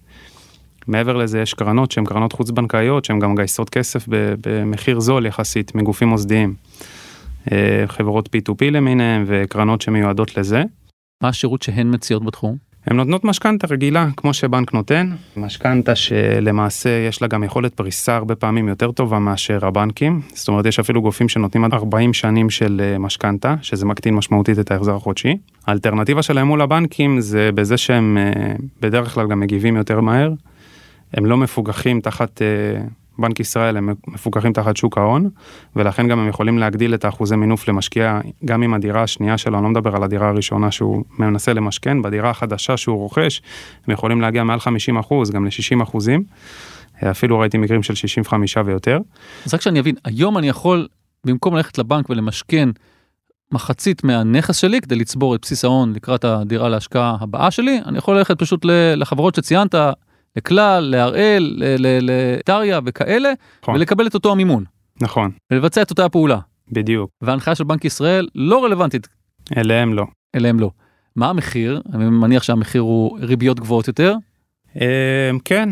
מעבר 0.87 1.17
לזה 1.17 1.41
יש 1.41 1.55
קרנות 1.55 1.91
שהן 1.91 2.05
קרנות 2.05 2.33
חוץ 2.33 2.51
בנקאיות, 2.51 3.05
שהן 3.05 3.19
גם 3.19 3.33
מגייסות 3.33 3.71
כסף 3.71 4.05
במחיר 4.41 5.01
זול 5.01 5.27
יחסית 5.27 5.75
מגופים 5.75 6.09
מוסדיים. 6.09 6.55
אה, 7.53 7.85
חברות 7.87 8.29
P2P 8.37 8.71
למיניהן 8.71 9.25
וקרנות 9.27 9.81
שמיועדות 9.81 10.37
לזה. 10.37 10.63
מה 11.23 11.29
השירות 11.29 11.63
שהן 11.63 11.95
מציעות 11.95 12.25
בתחום? 12.25 12.74
הן 12.87 12.97
נותנות 12.97 13.25
משכנתה 13.25 13.67
רגילה 13.71 14.09
כמו 14.17 14.35
שבנק 14.35 14.75
נותן, 14.75 15.11
משכנתה 15.37 15.95
שלמעשה 15.95 16.91
יש 17.09 17.23
לה 17.23 17.29
גם 17.29 17.45
יכולת 17.45 17.75
פריסה 17.75 18.17
הרבה 18.17 18.35
פעמים 18.35 18.69
יותר 18.69 18.93
טובה 18.93 19.19
מאשר 19.19 19.67
הבנקים, 19.67 20.21
זאת 20.35 20.49
אומרת 20.49 20.67
יש 20.67 20.79
אפילו 20.79 21.03
גופים 21.03 21.29
שנותנים 21.29 21.65
עד 21.65 21.75
40 21.75 22.15
שנים 22.15 22.51
של 22.51 22.81
אה, 22.85 22.99
משכנתה, 22.99 23.55
שזה 23.63 23.87
מקטין 23.87 24.15
משמעותית 24.15 24.59
את 24.59 24.71
ההחזר 24.71 24.95
החודשי. 24.95 25.37
האלטרנטיבה 25.67 26.23
שלהם 26.23 26.47
מול 26.47 26.63
הבנקים 26.63 27.21
זה 27.21 27.51
בזה 27.55 27.77
שהם 27.77 28.19
אה, 28.21 28.53
בדרך 28.81 29.15
כלל 29.15 29.29
גם 29.29 29.41
מגיבים 29.41 29.77
יותר 29.77 30.01
מהר, 30.01 30.33
הם 31.15 31.27
לא 31.27 31.37
מפוגחים 31.37 32.01
תחת 32.01 32.43
אה, 32.43 32.87
בנק 33.19 33.41
ישראל 33.41 33.77
הם 33.77 33.95
מפוקחים 34.07 34.53
תחת 34.53 34.77
שוק 34.77 34.99
ההון, 34.99 35.31
ולכן 35.77 36.09
גם 36.09 36.19
הם 36.19 36.29
יכולים 36.29 36.59
להגדיל 36.59 36.95
את 36.95 37.05
האחוזי 37.05 37.37
מינוף 37.37 37.69
למשקיע, 37.69 38.21
גם 38.45 38.63
עם 38.63 38.75
הדירה 38.75 39.03
השנייה 39.03 39.39
שלו, 39.39 39.55
אני 39.55 39.65
לא 39.65 39.71
מדבר 39.71 39.97
על 39.97 40.03
הדירה 40.03 40.29
הראשונה 40.29 40.71
שהוא 40.71 41.05
מנסה 41.19 41.53
למשכן, 41.53 42.03
בדירה 42.03 42.31
החדשה 42.31 42.77
שהוא 42.77 42.99
רוכש, 42.99 43.43
הם 43.87 43.95
יכולים 43.95 44.21
להגיע 44.21 44.45
מעל 44.45 44.61
50 44.61 44.99
אחוז, 44.99 45.31
גם 45.31 45.45
ל-60 45.45 45.83
אחוזים, 45.83 46.25
אפילו 47.11 47.39
ראיתי 47.39 47.59
מקרים 47.59 47.83
של 47.83 47.95
65 47.95 48.57
ויותר. 48.65 48.99
אז 49.47 49.55
רק 49.55 49.61
שאני 49.61 49.81
אבין, 49.81 49.95
היום 50.05 50.39
אני 50.39 50.49
יכול, 50.49 50.89
במקום 51.27 51.57
ללכת 51.57 51.79
לבנק 51.79 52.11
ולמשכן 52.11 52.69
מחצית 53.53 54.05
מהנכס 54.05 54.57
שלי 54.57 54.81
כדי 54.81 54.97
לצבור 54.97 55.35
את 55.35 55.41
בסיס 55.43 55.65
ההון 55.65 55.93
לקראת 55.93 56.25
הדירה 56.25 56.69
להשקעה 56.69 57.17
הבאה 57.21 57.51
שלי, 57.51 57.81
אני 57.87 57.99
יכול 57.99 58.19
ללכת 58.19 58.39
פשוט 58.39 58.65
לחברות 58.97 59.35
שציינת, 59.35 59.75
לכלל, 60.37 60.85
להראל, 60.85 61.63
לטריה 61.79 62.81
וכאלה, 62.85 63.33
נכון. 63.63 63.75
ולקבל 63.75 64.07
את 64.07 64.15
אותו 64.15 64.33
המימון. 64.33 64.65
נכון. 65.01 65.31
ולבצע 65.51 65.83
את 65.83 65.91
אותה 65.91 66.05
הפעולה. 66.05 66.39
בדיוק. 66.73 67.11
וההנחיה 67.23 67.55
של 67.55 67.65
בנק 67.65 67.85
ישראל 67.85 68.29
לא 68.35 68.65
רלוונטית. 68.65 69.09
אליהם 69.57 69.95
לא. 69.95 70.07
אליהם 70.35 70.61
לא. 70.61 70.71
מה 71.17 71.31
המחיר? 71.31 71.83
אני 71.93 72.05
מניח 72.05 72.43
שהמחיר 72.43 72.81
הוא 72.81 73.19
ריביות 73.21 73.61
גבוהות 73.61 73.89
יותר. 73.89 74.15
אה, 74.81 75.31
כן, 75.45 75.69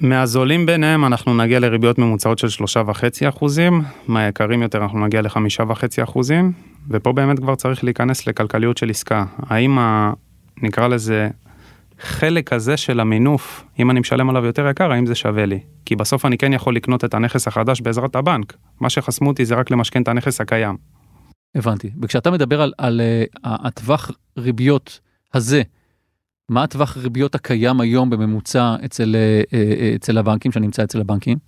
מהזולים 0.00 0.66
ביניהם 0.66 1.04
אנחנו 1.04 1.36
נגיע 1.36 1.60
לריביות 1.60 1.98
ממוצעות 1.98 2.38
של 2.38 2.48
שלושה 2.48 2.82
וחצי 2.86 3.28
אחוזים, 3.28 3.82
מהיקרים 4.08 4.62
יותר 4.62 4.82
אנחנו 4.82 5.06
נגיע 5.06 5.22
לחמישה 5.22 5.62
וחצי 5.68 6.02
אחוזים, 6.02 6.52
ופה 6.90 7.12
באמת 7.12 7.38
כבר 7.38 7.54
צריך 7.54 7.84
להיכנס 7.84 8.26
לכלכליות 8.26 8.76
של 8.76 8.90
עסקה. 8.90 9.24
האם 9.38 9.78
ה... 9.78 10.12
נקרא 10.62 10.88
לזה 10.88 11.28
חלק 12.00 12.52
הזה 12.52 12.76
של 12.76 13.00
המינוף, 13.00 13.64
אם 13.78 13.90
אני 13.90 14.00
משלם 14.00 14.30
עליו 14.30 14.44
יותר 14.44 14.68
יקר, 14.68 14.92
האם 14.92 15.06
זה 15.06 15.14
שווה 15.14 15.46
לי? 15.46 15.60
כי 15.84 15.96
בסוף 15.96 16.24
אני 16.24 16.38
כן 16.38 16.52
יכול 16.52 16.76
לקנות 16.76 17.04
את 17.04 17.14
הנכס 17.14 17.48
החדש 17.48 17.80
בעזרת 17.80 18.16
הבנק. 18.16 18.56
מה 18.80 18.90
שחסמו 18.90 19.28
אותי 19.28 19.44
זה 19.44 19.54
רק 19.54 19.70
למשכן 19.70 20.02
את 20.02 20.08
הנכס 20.08 20.40
הקיים. 20.40 20.76
הבנתי. 21.54 21.90
וכשאתה 22.02 22.30
מדבר 22.30 22.62
על, 22.62 22.72
על 22.78 23.00
uh, 23.00 23.40
הטווח 23.44 24.10
ריביות 24.38 25.00
הזה, 25.34 25.62
מה 26.48 26.62
הטווח 26.62 26.96
ריביות 26.96 27.34
הקיים 27.34 27.80
היום 27.80 28.10
בממוצע 28.10 28.76
אצל, 28.84 29.16
uh, 29.16 29.50
uh, 29.50 29.96
אצל 29.96 30.18
הבנקים, 30.18 30.52
שנמצא 30.52 30.84
אצל 30.84 31.00
הבנקים? 31.00 31.38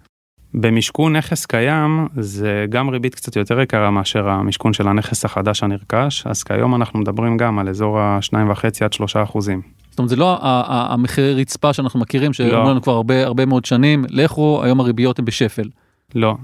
במשכון 0.54 1.16
נכס 1.16 1.46
קיים 1.46 2.06
זה 2.16 2.66
גם 2.68 2.88
ריבית 2.88 3.14
קצת 3.14 3.36
יותר 3.36 3.60
יקרה 3.60 3.90
מאשר 3.90 4.28
המשכון 4.28 4.72
של 4.72 4.88
הנכס 4.88 5.24
החדש 5.24 5.62
הנרכש, 5.62 6.26
אז 6.26 6.42
כיום 6.42 6.74
אנחנו 6.74 6.98
מדברים 6.98 7.36
גם 7.36 7.58
על 7.58 7.68
אזור 7.68 7.98
ה-2.5 7.98 8.64
עד 8.84 8.92
3 8.92 9.16
אחוזים. 9.16 9.62
זאת 9.90 9.98
אומרת 9.98 10.08
זה 10.08 10.16
לא 10.16 10.38
המחירי 10.42 11.34
רצפה 11.34 11.72
שאנחנו 11.72 12.00
מכירים 12.00 12.32
שאומרים 12.32 12.58
לא. 12.58 12.70
לנו 12.70 12.82
כבר 12.82 12.92
הרבה 12.92 13.26
הרבה 13.26 13.46
מאוד 13.46 13.64
שנים 13.64 14.04
לכו 14.08 14.60
היום 14.64 14.80
הריביות 14.80 15.18
הן 15.18 15.24
בשפל. 15.24 15.68
לא, 16.14 16.36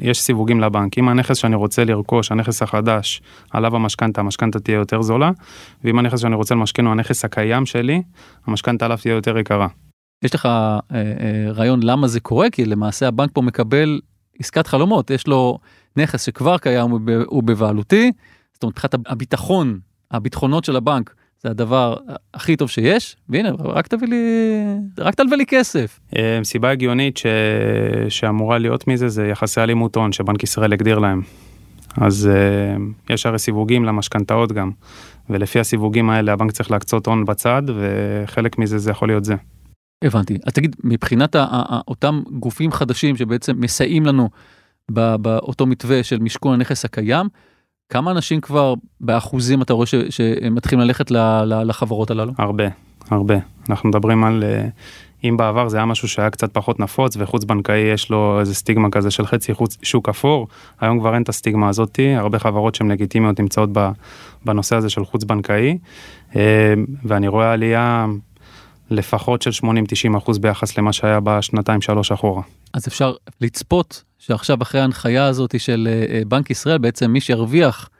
יש 0.00 0.20
סיווגים 0.20 0.60
לבנק. 0.60 0.98
אם 0.98 1.08
הנכס 1.08 1.36
שאני 1.36 1.56
רוצה 1.56 1.84
לרכוש, 1.84 2.32
הנכס 2.32 2.62
החדש, 2.62 3.22
עליו 3.50 3.76
המשכנתה, 3.76 4.20
המשכנתה 4.20 4.60
תהיה 4.60 4.76
יותר 4.76 5.02
זולה, 5.02 5.30
ואם 5.84 5.98
הנכס 5.98 6.20
שאני 6.20 6.34
רוצה 6.34 6.54
למשכן 6.54 6.84
הוא 6.84 6.92
הנכס 6.92 7.24
הקיים 7.24 7.66
שלי, 7.66 8.02
המשכנתה 8.46 8.84
עליו 8.84 8.98
תהיה 8.98 9.14
יותר 9.14 9.38
יקרה. 9.38 9.66
יש 10.22 10.34
לך 10.34 10.46
אה, 10.46 10.80
אה, 10.92 11.52
רעיון 11.52 11.82
למה 11.82 12.08
זה 12.08 12.20
קורה? 12.20 12.50
כי 12.50 12.64
למעשה 12.64 13.08
הבנק 13.08 13.30
פה 13.32 13.42
מקבל 13.42 14.00
עסקת 14.38 14.66
חלומות, 14.66 15.10
יש 15.10 15.26
לו 15.26 15.58
נכס 15.96 16.26
שכבר 16.26 16.58
קיים 16.58 16.90
הוא 17.26 17.42
בבעלותי, 17.42 18.12
זאת 18.52 18.62
אומרת 18.62 18.74
מבחינת 18.74 18.94
הביטחון, 19.06 19.78
הביטחונות 20.10 20.64
של 20.64 20.76
הבנק 20.76 21.14
זה 21.42 21.50
הדבר 21.50 21.96
הכי 22.34 22.56
טוב 22.56 22.70
שיש, 22.70 23.16
והנה, 23.28 23.50
רק 23.58 23.86
תביא 23.86 24.08
לי, 24.08 24.54
רק 24.98 25.14
תלווה 25.14 25.36
לי 25.36 25.46
כסף. 25.46 26.00
אה, 26.16 26.40
סיבה 26.44 26.70
הגיונית 26.70 27.16
ש... 27.16 27.26
שאמורה 28.08 28.58
להיות 28.58 28.88
מזה 28.88 29.08
זה 29.08 29.26
יחסי 29.26 29.60
אלימות 29.60 29.96
הון 29.96 30.12
שבנק 30.12 30.42
ישראל 30.42 30.72
הגדיר 30.72 30.98
להם. 30.98 31.22
אז 31.96 32.30
uh, 32.32 33.12
יש 33.12 33.26
הרי 33.26 33.38
סיווגים 33.38 33.84
למשכנתאות 33.84 34.52
גם, 34.52 34.70
ולפי 35.30 35.60
הסיווגים 35.60 36.10
האלה 36.10 36.32
הבנק 36.32 36.50
צריך 36.50 36.70
להקצות 36.70 37.06
הון 37.06 37.24
בצד, 37.24 37.62
וחלק 37.66 38.58
מזה 38.58 38.78
זה 38.78 38.90
יכול 38.90 39.08
להיות 39.08 39.24
זה. 39.24 39.34
הבנתי. 40.02 40.38
אז 40.46 40.52
תגיד, 40.52 40.76
מבחינת 40.84 41.36
אותם 41.88 42.22
גופים 42.30 42.72
חדשים 42.72 43.16
שבעצם 43.16 43.60
מסייעים 43.60 44.06
לנו 44.06 44.28
באותו 44.90 45.66
מתווה 45.66 46.02
של 46.02 46.18
משכון 46.18 46.54
הנכס 46.54 46.84
הקיים, 46.84 47.28
כמה 47.88 48.10
אנשים 48.10 48.40
כבר 48.40 48.74
באחוזים 49.00 49.62
אתה 49.62 49.72
רואה 49.72 49.86
שהם 49.86 50.54
מתחילים 50.54 50.86
ללכת 50.86 51.10
לחברות 51.64 52.10
הללו? 52.10 52.32
הרבה, 52.38 52.64
הרבה. 53.10 53.34
אנחנו 53.70 53.88
מדברים 53.88 54.24
על, 54.24 54.44
אה, 54.44 54.68
אם 55.24 55.36
בעבר 55.36 55.68
זה 55.68 55.76
היה 55.76 55.86
משהו 55.86 56.08
שהיה 56.08 56.30
קצת 56.30 56.52
פחות 56.52 56.80
נפוץ 56.80 57.16
וחוץ 57.16 57.44
בנקאי 57.44 57.78
יש 57.78 58.10
לו 58.10 58.40
איזה 58.40 58.54
סטיגמה 58.54 58.90
כזה 58.90 59.10
של 59.10 59.26
חצי 59.26 59.54
חוץ 59.54 59.78
שוק 59.82 60.08
אפור, 60.08 60.48
היום 60.80 61.00
כבר 61.00 61.14
אין 61.14 61.22
את 61.22 61.28
הסטיגמה 61.28 61.68
הזאתי, 61.68 62.14
הרבה 62.14 62.38
חברות 62.38 62.74
שהן 62.74 62.90
לגיטימיות 62.90 63.40
נמצאות 63.40 63.70
בנושא 64.44 64.76
הזה 64.76 64.90
של 64.90 65.04
חוץ 65.04 65.24
בנקאי, 65.24 65.78
אה, 66.36 66.74
ואני 67.04 67.28
רואה 67.28 67.52
עלייה 67.52 68.06
לפחות 68.90 69.42
של 69.42 69.50
80-90 69.64 70.18
אחוז 70.18 70.38
ביחס 70.38 70.78
למה 70.78 70.92
שהיה 70.92 71.20
בשנתיים 71.20 71.80
שלוש 71.80 72.12
אחורה. 72.12 72.42
אז 72.74 72.88
אפשר 72.88 73.14
לצפות 73.40 74.02
שעכשיו 74.18 74.62
אחרי 74.62 74.80
ההנחיה 74.80 75.24
הזאת 75.24 75.60
של 75.60 75.88
אה, 75.90 76.14
אה, 76.14 76.22
בנק 76.28 76.50
ישראל 76.50 76.78
בעצם 76.78 77.10
מי 77.10 77.20
שירוויח 77.20 77.90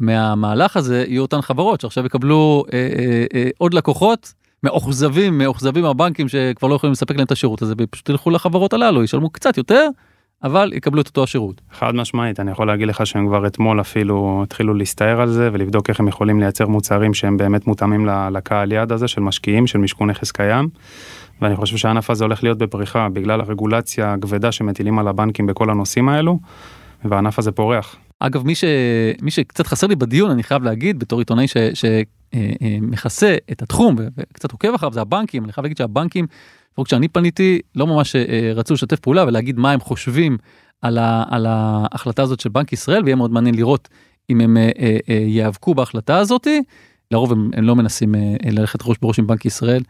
מהמהלך 0.00 0.76
הזה 0.76 1.04
יהיו 1.08 1.22
אותן 1.22 1.40
חברות 1.40 1.80
שעכשיו 1.80 2.06
יקבלו 2.06 2.64
אה, 2.72 2.78
אה, 2.78 3.24
אה, 3.34 3.48
עוד 3.58 3.74
לקוחות 3.74 4.32
מאוכזבים 4.62 5.38
מאוכזבים 5.38 5.82
מהבנקים 5.82 6.28
שכבר 6.28 6.68
לא 6.68 6.74
יכולים 6.74 6.92
לספק 6.92 7.16
להם 7.16 7.26
את 7.26 7.32
השירות 7.32 7.62
הזה 7.62 7.74
ופשוט 7.78 8.08
ילכו 8.08 8.30
לחברות 8.30 8.72
הללו 8.72 9.04
ישלמו 9.04 9.30
קצת 9.30 9.56
יותר 9.56 9.88
אבל 10.42 10.72
יקבלו 10.74 11.00
את 11.00 11.06
אותו 11.06 11.22
השירות. 11.22 11.60
חד 11.72 11.94
משמעית, 11.94 12.40
אני 12.40 12.50
יכול 12.50 12.66
להגיד 12.66 12.88
לך 12.88 13.06
שהם 13.06 13.26
כבר 13.26 13.46
אתמול 13.46 13.80
אפילו 13.80 14.40
התחילו 14.42 14.74
להסתער 14.74 15.20
על 15.20 15.28
זה 15.28 15.50
ולבדוק 15.52 15.90
איך 15.90 16.00
הם 16.00 16.08
יכולים 16.08 16.40
לייצר 16.40 16.66
מוצרים 16.66 17.14
שהם 17.14 17.36
באמת 17.36 17.66
מותאמים 17.66 18.06
לקהל 18.06 18.72
יעד 18.72 18.92
הזה 18.92 19.08
של 19.08 19.20
משקיעים, 19.20 19.66
של 19.66 19.78
משכון 19.78 20.10
נכס 20.10 20.30
קיים. 20.30 20.68
ואני 21.42 21.56
חושב 21.56 21.76
שהענף 21.76 22.10
הזה 22.10 22.24
הולך 22.24 22.42
להיות 22.42 22.58
בפריחה 22.58 23.08
בגלל 23.08 23.40
הרגולציה 23.40 24.12
הכבדה 24.12 24.52
שמטילים 24.52 24.98
על 24.98 25.08
הבנקים 25.08 25.46
בכל 25.46 25.70
הנושאים 25.70 26.08
האלו, 26.08 26.38
והענף 27.04 27.38
הזה 27.38 27.52
פורח. 27.52 27.96
אגב, 28.18 28.46
מי, 28.46 28.54
ש... 28.54 28.64
מי 29.22 29.30
שקצת 29.30 29.66
חסר 29.66 29.86
לי 29.86 29.96
בדיון, 29.96 30.30
אני 30.30 30.42
חייב 30.42 30.62
להגיד, 30.62 30.98
בתור 30.98 31.18
עיתונאי 31.18 31.46
שמכסה 31.74 33.26
אה, 33.26 33.32
אה, 33.32 33.38
את 33.52 33.62
התחום 33.62 33.96
וקצת 34.16 34.52
עוקב 34.52 34.74
אחריו, 34.74 34.92
זה 34.92 35.00
הבנקים, 35.00 35.44
אני 35.44 35.52
חייב 35.52 35.64
להגיד 35.64 35.76
שהבנקים 35.76 36.26
לפחות 36.80 36.88
כשאני 36.88 37.08
פניתי 37.08 37.60
לא 37.74 37.86
ממש 37.86 38.16
אה, 38.16 38.52
רצו 38.54 38.74
לשתף 38.74 38.98
פעולה 38.98 39.24
ולהגיד 39.24 39.58
מה 39.58 39.72
הם 39.72 39.80
חושבים 39.80 40.38
על, 40.82 40.98
ה, 40.98 41.24
על 41.30 41.46
ההחלטה 41.48 42.22
הזאת 42.22 42.40
של 42.40 42.48
בנק 42.48 42.72
ישראל 42.72 43.04
ויהיה 43.04 43.16
מאוד 43.16 43.30
מעניין 43.30 43.54
לראות 43.54 43.88
אם 44.30 44.40
הם 44.40 44.56
אה, 44.56 44.70
אה, 45.08 45.14
ייאבקו 45.14 45.74
בהחלטה 45.74 46.18
הזאתי. 46.18 46.62
לרוב 47.10 47.32
הם, 47.32 47.50
הם 47.54 47.64
לא 47.64 47.76
מנסים 47.76 48.14
ללכת 48.50 48.78
ראש 48.84 48.96
בראש 49.02 49.18
עם 49.18 49.26
בנק 49.26 49.44
ישראל. 49.44 49.82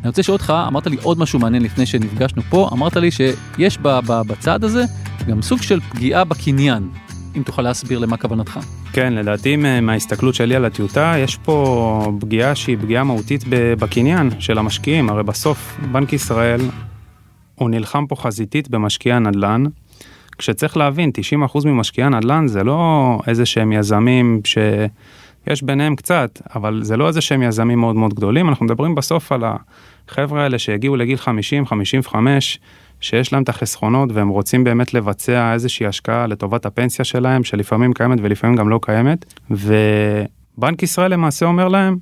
אני 0.00 0.08
רוצה 0.08 0.20
לשאול 0.20 0.34
אותך, 0.36 0.52
אמרת 0.68 0.86
לי 0.86 0.96
עוד 1.02 1.18
משהו 1.18 1.38
מעניין 1.38 1.62
לפני 1.62 1.86
שנפגשנו 1.86 2.42
פה, 2.42 2.68
אמרת 2.72 2.96
לי 2.96 3.10
שיש 3.10 3.78
בצד 4.26 4.64
הזה 4.64 4.84
גם 5.28 5.42
סוג 5.42 5.62
של 5.62 5.80
פגיעה 5.80 6.24
בקניין. 6.24 6.88
אם 7.36 7.42
תוכל 7.42 7.62
להסביר 7.62 7.98
למה 7.98 8.16
כוונתך. 8.16 8.60
כן, 8.92 9.12
לדעתי 9.12 9.56
מההסתכלות 9.82 10.34
שלי 10.34 10.54
על 10.54 10.64
הטיוטה, 10.64 11.14
יש 11.18 11.36
פה 11.36 12.12
פגיעה 12.20 12.54
שהיא 12.54 12.78
פגיעה 12.78 13.04
מהותית 13.04 13.44
בקניין 13.50 14.30
של 14.38 14.58
המשקיעים. 14.58 15.10
הרי 15.10 15.22
בסוף 15.22 15.78
בנק 15.92 16.12
ישראל, 16.12 16.60
הוא 17.54 17.70
נלחם 17.70 18.06
פה 18.06 18.16
חזיתית 18.16 18.68
במשקיעי 18.68 19.14
הנדל"ן, 19.14 19.64
כשצריך 20.38 20.76
להבין, 20.76 21.10
90% 21.54 21.66
ממשקיעי 21.66 22.06
הנדל"ן 22.06 22.46
זה 22.46 22.64
לא 22.64 23.18
איזה 23.26 23.46
שהם 23.46 23.72
יזמים 23.72 24.40
שיש 24.44 25.62
ביניהם 25.62 25.96
קצת, 25.96 26.40
אבל 26.54 26.80
זה 26.82 26.96
לא 26.96 27.08
איזה 27.08 27.20
שהם 27.20 27.42
יזמים 27.42 27.78
מאוד 27.78 27.96
מאוד 27.96 28.14
גדולים, 28.14 28.48
אנחנו 28.48 28.66
מדברים 28.66 28.94
בסוף 28.94 29.32
על 29.32 29.44
החבר'ה 30.08 30.42
האלה 30.42 30.58
שהגיעו 30.58 30.96
לגיל 30.96 31.16
50, 31.16 31.66
55, 31.66 32.58
שיש 33.02 33.32
להם 33.32 33.42
את 33.42 33.48
החסכונות 33.48 34.12
והם 34.12 34.28
רוצים 34.28 34.64
באמת 34.64 34.94
לבצע 34.94 35.52
איזושהי 35.52 35.86
השקעה 35.86 36.26
לטובת 36.26 36.66
הפנסיה 36.66 37.04
שלהם, 37.04 37.44
שלפעמים 37.44 37.92
קיימת 37.92 38.18
ולפעמים 38.22 38.56
גם 38.56 38.68
לא 38.68 38.78
קיימת, 38.82 39.34
ובנק 39.50 40.82
ישראל 40.82 41.12
למעשה 41.12 41.46
אומר 41.46 41.68
להם, 41.68 41.96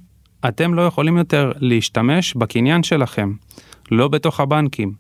אתם 0.49 0.75
לא 0.75 0.83
יכולים 0.83 1.17
יותר 1.17 1.53
להשתמש 1.57 2.35
בקניין 2.35 2.83
שלכם, 2.83 3.33
לא 3.91 4.09
בתוך 4.09 4.41
הבנקים. 4.41 4.93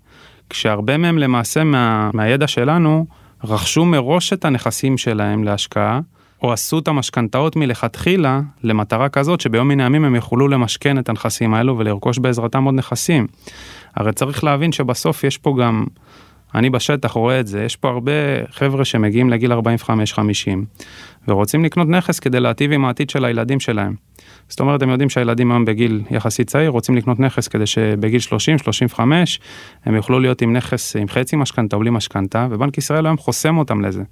כשהרבה 0.50 0.96
מהם 0.96 1.18
למעשה 1.18 1.64
מה, 1.64 2.10
מהידע 2.14 2.46
שלנו 2.46 3.06
רכשו 3.44 3.84
מראש 3.84 4.32
את 4.32 4.44
הנכסים 4.44 4.98
שלהם 4.98 5.44
להשקעה, 5.44 6.00
או 6.42 6.52
עשו 6.52 6.78
את 6.78 6.88
המשכנתאות 6.88 7.56
מלכתחילה 7.56 8.40
למטרה 8.62 9.08
כזאת 9.08 9.40
שביום 9.40 9.68
מן 9.68 9.80
הימים 9.80 10.04
הם 10.04 10.14
יוכלו 10.14 10.48
למשכן 10.48 10.98
את 10.98 11.08
הנכסים 11.08 11.54
האלו 11.54 11.78
ולרכוש 11.78 12.18
בעזרתם 12.18 12.64
עוד 12.64 12.74
נכסים. 12.74 13.26
הרי 13.96 14.12
צריך 14.12 14.44
להבין 14.44 14.72
שבסוף 14.72 15.24
יש 15.24 15.38
פה 15.38 15.56
גם, 15.60 15.84
אני 16.54 16.70
בשטח 16.70 17.12
רואה 17.12 17.40
את 17.40 17.46
זה, 17.46 17.64
יש 17.64 17.76
פה 17.76 17.88
הרבה 17.88 18.12
חבר'ה 18.50 18.84
שמגיעים 18.84 19.30
לגיל 19.30 19.52
45-50 19.52 19.56
ורוצים 21.28 21.64
לקנות 21.64 21.88
נכס 21.88 22.18
כדי 22.18 22.40
להטיב 22.40 22.72
עם 22.72 22.84
העתיד 22.84 23.10
של 23.10 23.24
הילדים 23.24 23.60
שלהם. 23.60 23.94
זאת 24.48 24.60
אומרת, 24.60 24.82
הם 24.82 24.90
יודעים 24.90 25.08
שהילדים 25.08 25.52
היום 25.52 25.64
בגיל 25.64 26.02
יחסית 26.10 26.46
צעיר 26.48 26.70
רוצים 26.70 26.96
לקנות 26.96 27.20
נכס 27.20 27.48
כדי 27.48 27.66
שבגיל 27.66 28.20
30-35 28.94 29.00
הם 29.84 29.94
יוכלו 29.94 30.20
להיות 30.20 30.42
עם 30.42 30.56
נכס 30.56 30.96
עם 30.96 31.08
חצי 31.08 31.36
משכנתה 31.36 31.76
או 31.76 31.80
בלי 31.80 31.90
משכנתה, 31.90 32.48
ובנק 32.50 32.78
ישראל 32.78 33.06
היום 33.06 33.16
חוסם 33.16 33.58
אותם 33.58 33.80
לזה. 33.80 34.02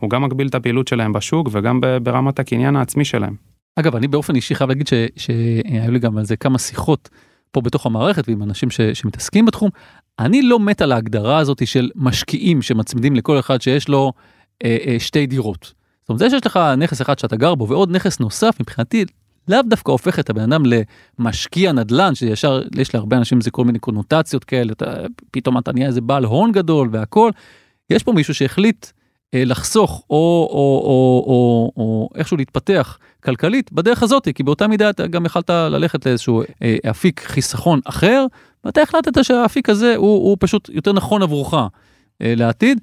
הוא 0.00 0.10
גם 0.10 0.22
מגביל 0.22 0.46
את 0.46 0.54
הפעילות 0.54 0.88
שלהם 0.88 1.12
בשוק 1.12 1.48
וגם 1.52 1.80
ברמת 2.02 2.38
הקניין 2.38 2.76
העצמי 2.76 3.04
שלהם. 3.04 3.34
אגב, 3.76 3.96
אני 3.96 4.08
באופן 4.08 4.34
אישי 4.34 4.54
חייב 4.54 4.70
להגיד 4.70 4.88
שהיו 5.16 5.90
לי 5.90 5.98
גם 5.98 6.18
על 6.18 6.24
זה 6.24 6.36
כמה 6.36 6.58
שיחות 6.58 7.08
פה 7.54 7.60
בתוך 7.60 7.86
המערכת 7.86 8.28
ועם 8.28 8.42
אנשים 8.42 8.70
ש, 8.70 8.80
שמתעסקים 8.80 9.46
בתחום, 9.46 9.70
אני 10.18 10.42
לא 10.42 10.60
מת 10.60 10.82
על 10.82 10.92
ההגדרה 10.92 11.38
הזאת 11.38 11.66
של 11.66 11.90
משקיעים 11.94 12.62
שמצמידים 12.62 13.16
לכל 13.16 13.38
אחד 13.38 13.62
שיש 13.62 13.88
לו 13.88 14.12
אה, 14.64 14.76
אה, 14.86 14.96
שתי 14.98 15.26
דירות. 15.26 15.72
זאת 16.02 16.08
אומרת, 16.08 16.18
זה 16.18 16.30
שיש 16.30 16.46
לך 16.46 16.58
נכס 16.78 17.02
אחד 17.02 17.18
שאתה 17.18 17.36
גר 17.36 17.54
בו 17.54 17.68
ועוד 17.68 17.90
נכס 17.90 18.20
נוסף, 18.20 18.56
מבחינתי 18.60 19.04
לאו 19.48 19.62
דווקא 19.68 19.92
הופך 19.92 20.18
את 20.18 20.30
הבן 20.30 20.52
אדם 20.52 20.62
למשקיע 21.18 21.72
נדל"ן, 21.72 22.14
שישר 22.14 22.62
יש 22.78 22.94
להרבה 22.94 23.16
אנשים 23.16 23.40
זה 23.40 23.50
כל 23.50 23.64
מיני 23.64 23.78
קונוטציות 23.78 24.44
כאלה, 24.44 24.72
אתה, 24.72 24.94
פתאום 25.30 25.58
אתה 25.58 25.72
נהיה 25.72 25.86
איזה 25.86 26.00
בעל 26.00 26.24
הון 26.24 26.52
גדול 26.52 26.88
והכל. 26.92 27.30
יש 27.90 28.02
פה 28.02 28.12
מישהו 28.12 28.34
שהחליט 28.34 28.86
לחסוך 29.36 30.04
או, 30.10 30.48
או, 30.50 30.82
או, 30.84 31.24
או, 31.26 31.72
או 31.76 32.08
איכשהו 32.14 32.36
להתפתח 32.36 32.98
כלכלית 33.24 33.72
בדרך 33.72 34.02
הזאת, 34.02 34.28
כי 34.34 34.42
באותה 34.42 34.66
מידה 34.66 34.90
אתה 34.90 35.06
גם 35.06 35.26
יכלת 35.26 35.50
ללכת 35.50 36.06
לאיזשהו 36.06 36.42
אה, 36.62 36.76
אפיק 36.90 37.20
חיסכון 37.20 37.80
אחר, 37.84 38.26
ואתה 38.64 38.82
החלטת 38.82 39.24
שהאפיק 39.24 39.68
הזה 39.68 39.96
הוא, 39.96 40.28
הוא 40.28 40.36
פשוט 40.40 40.70
יותר 40.72 40.92
נכון 40.92 41.22
עבורך 41.22 41.54
אה, 41.54 41.66
לעתיד, 42.20 42.80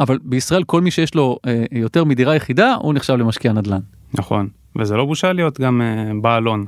אבל 0.00 0.18
בישראל 0.22 0.64
כל 0.64 0.80
מי 0.80 0.90
שיש 0.90 1.14
לו 1.14 1.38
אה, 1.46 1.64
יותר 1.72 2.04
מדירה 2.04 2.36
יחידה, 2.36 2.74
הוא 2.74 2.94
נחשב 2.94 3.14
למשקיע 3.14 3.52
נדל"ן. 3.52 3.80
נכון, 4.14 4.48
וזה 4.76 4.96
לא 4.96 5.04
בושה 5.04 5.32
להיות 5.32 5.60
גם 5.60 5.82
אה, 5.82 6.12
בעל 6.22 6.44
הון. 6.44 6.66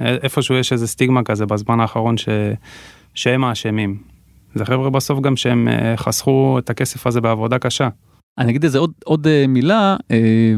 אה, 0.00 0.16
איפשהו 0.22 0.54
יש 0.54 0.72
איזה 0.72 0.86
סטיגמה 0.86 1.22
כזה 1.22 1.46
בזמן 1.46 1.80
האחרון 1.80 2.16
ש... 2.16 2.28
שהם 3.14 3.44
האשמים. 3.44 3.98
זה 4.54 4.64
חבר'ה 4.64 4.90
בסוף 4.90 5.20
גם 5.20 5.36
שהם 5.36 5.68
אה, 5.68 5.96
חסכו 5.96 6.58
את 6.58 6.70
הכסף 6.70 7.06
הזה 7.06 7.20
בעבודה 7.20 7.58
קשה. 7.58 7.88
אני 8.38 8.50
אגיד 8.50 8.64
איזה 8.64 8.78
עוד, 8.78 8.92
עוד 9.04 9.26
אה, 9.26 9.46
מילה, 9.48 9.96
אה, 10.10 10.54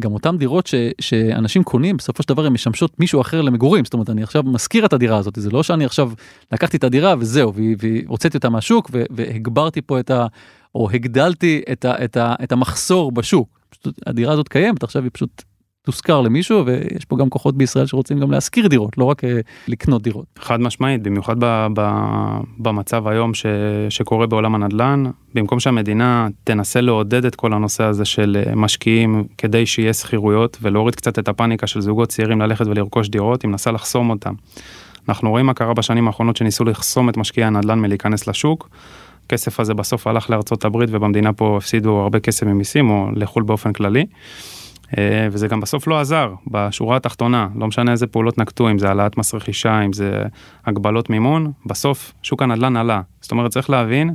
גם 0.00 0.12
אותם 0.12 0.36
דירות 0.38 0.66
ש, 0.66 0.74
שאנשים 1.00 1.62
קונים, 1.62 1.96
בסופו 1.96 2.22
של 2.22 2.28
דבר 2.28 2.46
הן 2.46 2.52
משמשות 2.52 3.00
מישהו 3.00 3.20
אחר 3.20 3.40
למגורים. 3.40 3.84
זאת 3.84 3.94
אומרת, 3.94 4.10
אני 4.10 4.22
עכשיו 4.22 4.42
משכיר 4.42 4.86
את 4.86 4.92
הדירה 4.92 5.16
הזאת, 5.18 5.34
זה 5.36 5.50
לא 5.50 5.62
שאני 5.62 5.84
עכשיו 5.84 6.12
לקחתי 6.52 6.76
את 6.76 6.84
הדירה 6.84 7.14
וזהו, 7.18 7.52
והוצאתי 7.78 8.36
אותה 8.36 8.48
מהשוק 8.48 8.90
והגברתי 9.10 9.82
פה 9.82 10.00
את 10.00 10.10
ה... 10.10 10.26
או 10.74 10.90
הגדלתי 10.90 11.62
את, 11.72 11.84
ה, 11.84 12.04
את, 12.04 12.16
ה, 12.16 12.34
את 12.42 12.52
המחסור 12.52 13.12
בשוק. 13.12 13.60
הדירה 14.06 14.32
הזאת 14.32 14.48
קיימת, 14.48 14.82
עכשיו 14.82 15.02
היא 15.02 15.10
פשוט 15.12 15.42
תושכר 15.84 16.20
למישהו 16.20 16.66
ויש 16.66 17.04
פה 17.04 17.16
גם 17.16 17.28
כוחות 17.28 17.56
בישראל 17.56 17.86
שרוצים 17.86 18.18
גם 18.18 18.30
להשכיר 18.30 18.68
דירות 18.68 18.98
לא 18.98 19.04
רק 19.04 19.24
uh, 19.24 19.26
לקנות 19.68 20.02
דירות. 20.02 20.26
חד 20.38 20.60
משמעית 20.60 21.02
במיוחד 21.02 21.36
ב, 21.38 21.66
ב, 21.74 21.88
במצב 22.58 23.08
היום 23.08 23.34
ש, 23.34 23.46
שקורה 23.88 24.26
בעולם 24.26 24.54
הנדל"ן 24.54 25.04
במקום 25.34 25.60
שהמדינה 25.60 26.28
תנסה 26.44 26.80
לעודד 26.80 27.24
את 27.24 27.34
כל 27.34 27.52
הנושא 27.52 27.84
הזה 27.84 28.04
של 28.04 28.42
אה, 28.46 28.54
משקיעים 28.54 29.24
כדי 29.38 29.66
שיהיה 29.66 29.92
שכירויות 29.92 30.58
ולהוריד 30.62 30.94
קצת 30.94 31.18
את 31.18 31.28
הפאניקה 31.28 31.66
של 31.66 31.80
זוגות 31.80 32.08
צעירים 32.08 32.40
ללכת 32.40 32.66
ולרכוש 32.66 33.08
דירות 33.08 33.42
היא 33.42 33.48
מנסה 33.48 33.70
לחסום 33.70 34.10
אותם. 34.10 34.34
אנחנו 35.08 35.30
רואים 35.30 35.46
מה 35.46 35.54
קרה 35.54 35.74
בשנים 35.74 36.06
האחרונות 36.06 36.36
שניסו 36.36 36.64
לחסום 36.64 37.08
את 37.08 37.16
משקיעי 37.16 37.46
הנדל"ן 37.46 37.78
מלהיכנס 37.78 38.26
לשוק. 38.26 38.68
הכסף 39.26 39.60
הזה 39.60 39.74
בסוף 39.74 40.06
הלך 40.06 40.30
לארצות 40.30 40.64
הברית 40.64 40.90
ובמדינה 40.92 41.32
פה 41.32 41.56
הפסידו 41.56 42.00
הרבה 42.00 42.20
כסף 42.20 42.46
ממיסים 42.46 42.90
או 42.90 43.08
לחו"ל 43.14 43.42
באופן 43.42 43.72
כללי. 43.72 44.06
אה, 44.98 45.28
וזה 45.32 45.48
גם 45.48 45.60
בסוף 45.60 45.86
לא 45.86 46.00
עזר 46.00 46.34
בשורה 46.46 46.96
התחתונה, 46.96 47.48
לא 47.56 47.66
משנה 47.66 47.92
איזה 47.92 48.06
פעולות 48.06 48.38
נקטו, 48.38 48.70
אם 48.70 48.78
זה 48.78 48.88
העלאת 48.88 49.18
מס 49.18 49.34
רכישה, 49.34 49.80
אם 49.80 49.92
זה 49.92 50.22
הגבלות 50.66 51.10
מימון, 51.10 51.52
בסוף 51.66 52.12
שוק 52.22 52.42
הנדל"ן 52.42 52.76
עלה. 52.76 53.00
זאת 53.20 53.30
אומרת, 53.32 53.50
צריך 53.50 53.70
להבין 53.70 54.14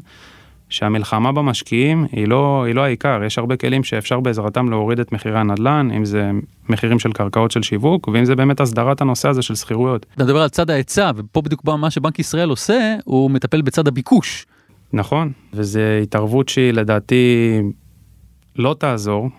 שהמלחמה 0.70 1.32
במשקיעים 1.32 2.06
היא 2.12 2.28
לא, 2.28 2.64
היא 2.68 2.76
לא 2.76 2.82
העיקר, 2.82 3.24
יש 3.26 3.38
הרבה 3.38 3.58
כלים 3.58 3.84
שאפשר 3.84 4.20
בעזרתם 4.20 4.70
להוריד 4.70 5.00
את 5.00 5.12
מחירי 5.12 5.40
הנדל"ן, 5.40 5.90
אם 5.98 6.06
זה 6.06 6.32
מחירים 6.70 7.00
של 7.00 7.12
קרקעות 7.12 7.52
של 7.52 7.62
שיווק, 7.62 8.08
ואם 8.08 8.26
זה 8.26 8.36
באמת 8.36 8.60
הסדרת 8.60 9.02
הנושא 9.02 9.30
הזה 9.30 9.42
של 9.42 9.56
שכירויות. 9.56 10.06
אתה 10.16 10.24
מדבר 10.24 10.42
על 10.42 10.50
צד 10.50 10.70
ההיצע, 10.70 11.12
ופה 11.16 11.42
בדיוק 11.42 11.66
מה 11.66 11.92
שבנק 11.92 12.20
ישראל 12.20 12.50
עושה, 12.50 12.96
הוא 13.06 13.32
מטפל 13.32 13.62
בצד 13.62 13.88
הביקוש. 13.88 14.46
נכון, 14.94 15.32
וזו 15.54 15.80
התערבות 16.04 16.50
שהיא 16.50 16.74
לדעתי 16.74 17.60
לא 18.56 18.76
תעזור, 18.80 19.30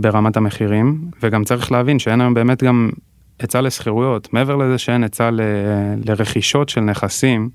ברמת 0.00 0.36
המחירים, 0.36 1.10
וגם 1.22 1.44
צריך 1.44 1.72
להבין 1.72 1.98
שאין 1.98 2.20
היום 2.20 2.34
באמת 2.34 2.62
גם 2.62 2.90
היצע 3.38 3.60
לשכירויות, 3.60 4.32
מעבר 4.32 4.56
לזה 4.56 4.78
שאין 4.78 5.02
היצע 5.02 5.30
ל, 5.30 5.40
לרכישות 6.04 6.68
של 6.68 6.80
נכסים, 6.80 7.48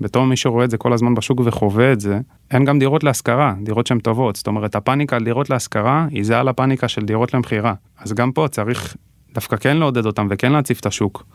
בתור 0.00 0.26
מי 0.26 0.36
שרואה 0.36 0.64
את 0.64 0.70
זה 0.70 0.76
כל 0.76 0.92
הזמן 0.92 1.14
בשוק 1.14 1.40
וחווה 1.44 1.92
את 1.92 2.00
זה, 2.00 2.20
אין 2.50 2.64
גם 2.64 2.78
דירות 2.78 3.04
להשכרה, 3.04 3.54
דירות 3.62 3.86
שהן 3.86 3.98
טובות, 3.98 4.36
זאת 4.36 4.46
אומרת 4.46 4.74
הפאניקה 4.74 5.16
על 5.16 5.24
דירות 5.24 5.50
להשכרה 5.50 6.06
היא 6.10 6.24
זהה 6.24 6.42
לפאניקה 6.42 6.88
של 6.88 7.04
דירות 7.04 7.34
למכירה, 7.34 7.74
אז 7.98 8.12
גם 8.12 8.32
פה 8.32 8.48
צריך 8.48 8.96
דווקא 9.34 9.56
כן 9.56 9.76
לעודד 9.76 10.06
אותם 10.06 10.26
וכן 10.30 10.52
להציף 10.52 10.80
את 10.80 10.86
השוק, 10.86 11.26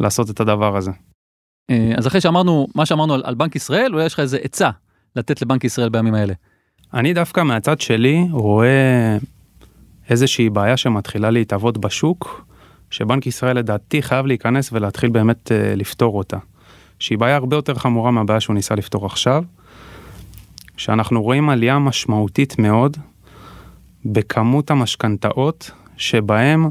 לעשות 0.00 0.30
את 0.30 0.40
הדבר 0.40 0.76
הזה. 0.76 0.90
אה, 1.70 1.92
אז 1.96 2.06
אחרי 2.06 2.20
שאמרנו 2.20 2.66
מה 2.74 2.86
שאמרנו 2.86 3.14
על, 3.14 3.22
על 3.24 3.34
בנק 3.34 3.56
ישראל, 3.56 3.92
אולי 3.92 4.04
יש 4.04 4.14
לך 4.14 4.20
איזה 4.20 4.38
עצה 4.42 4.70
לתת 5.16 5.42
לבנק 5.42 5.64
ישראל 5.64 5.88
בימים 5.88 6.14
האלה. 6.14 6.34
אני 6.94 7.14
דווקא 7.14 7.42
מהצד 7.42 7.80
שלי 7.80 8.26
רואה 8.30 9.16
איזושהי 10.10 10.50
בעיה 10.50 10.76
שמתחילה 10.76 11.30
להתהוות 11.30 11.78
בשוק, 11.78 12.44
שבנק 12.90 13.26
ישראל 13.26 13.58
לדעתי 13.58 14.02
חייב 14.02 14.26
להיכנס 14.26 14.72
ולהתחיל 14.72 15.10
באמת 15.10 15.52
uh, 15.52 15.76
לפתור 15.76 16.18
אותה. 16.18 16.38
שהיא 16.98 17.18
בעיה 17.18 17.36
הרבה 17.36 17.56
יותר 17.56 17.74
חמורה 17.74 18.10
מהבעיה 18.10 18.40
שהוא 18.40 18.54
ניסה 18.54 18.74
לפתור 18.74 19.06
עכשיו, 19.06 19.44
שאנחנו 20.76 21.22
רואים 21.22 21.50
עלייה 21.50 21.78
משמעותית 21.78 22.58
מאוד 22.58 22.96
בכמות 24.04 24.70
המשכנתאות 24.70 25.70
שבהם 25.96 26.70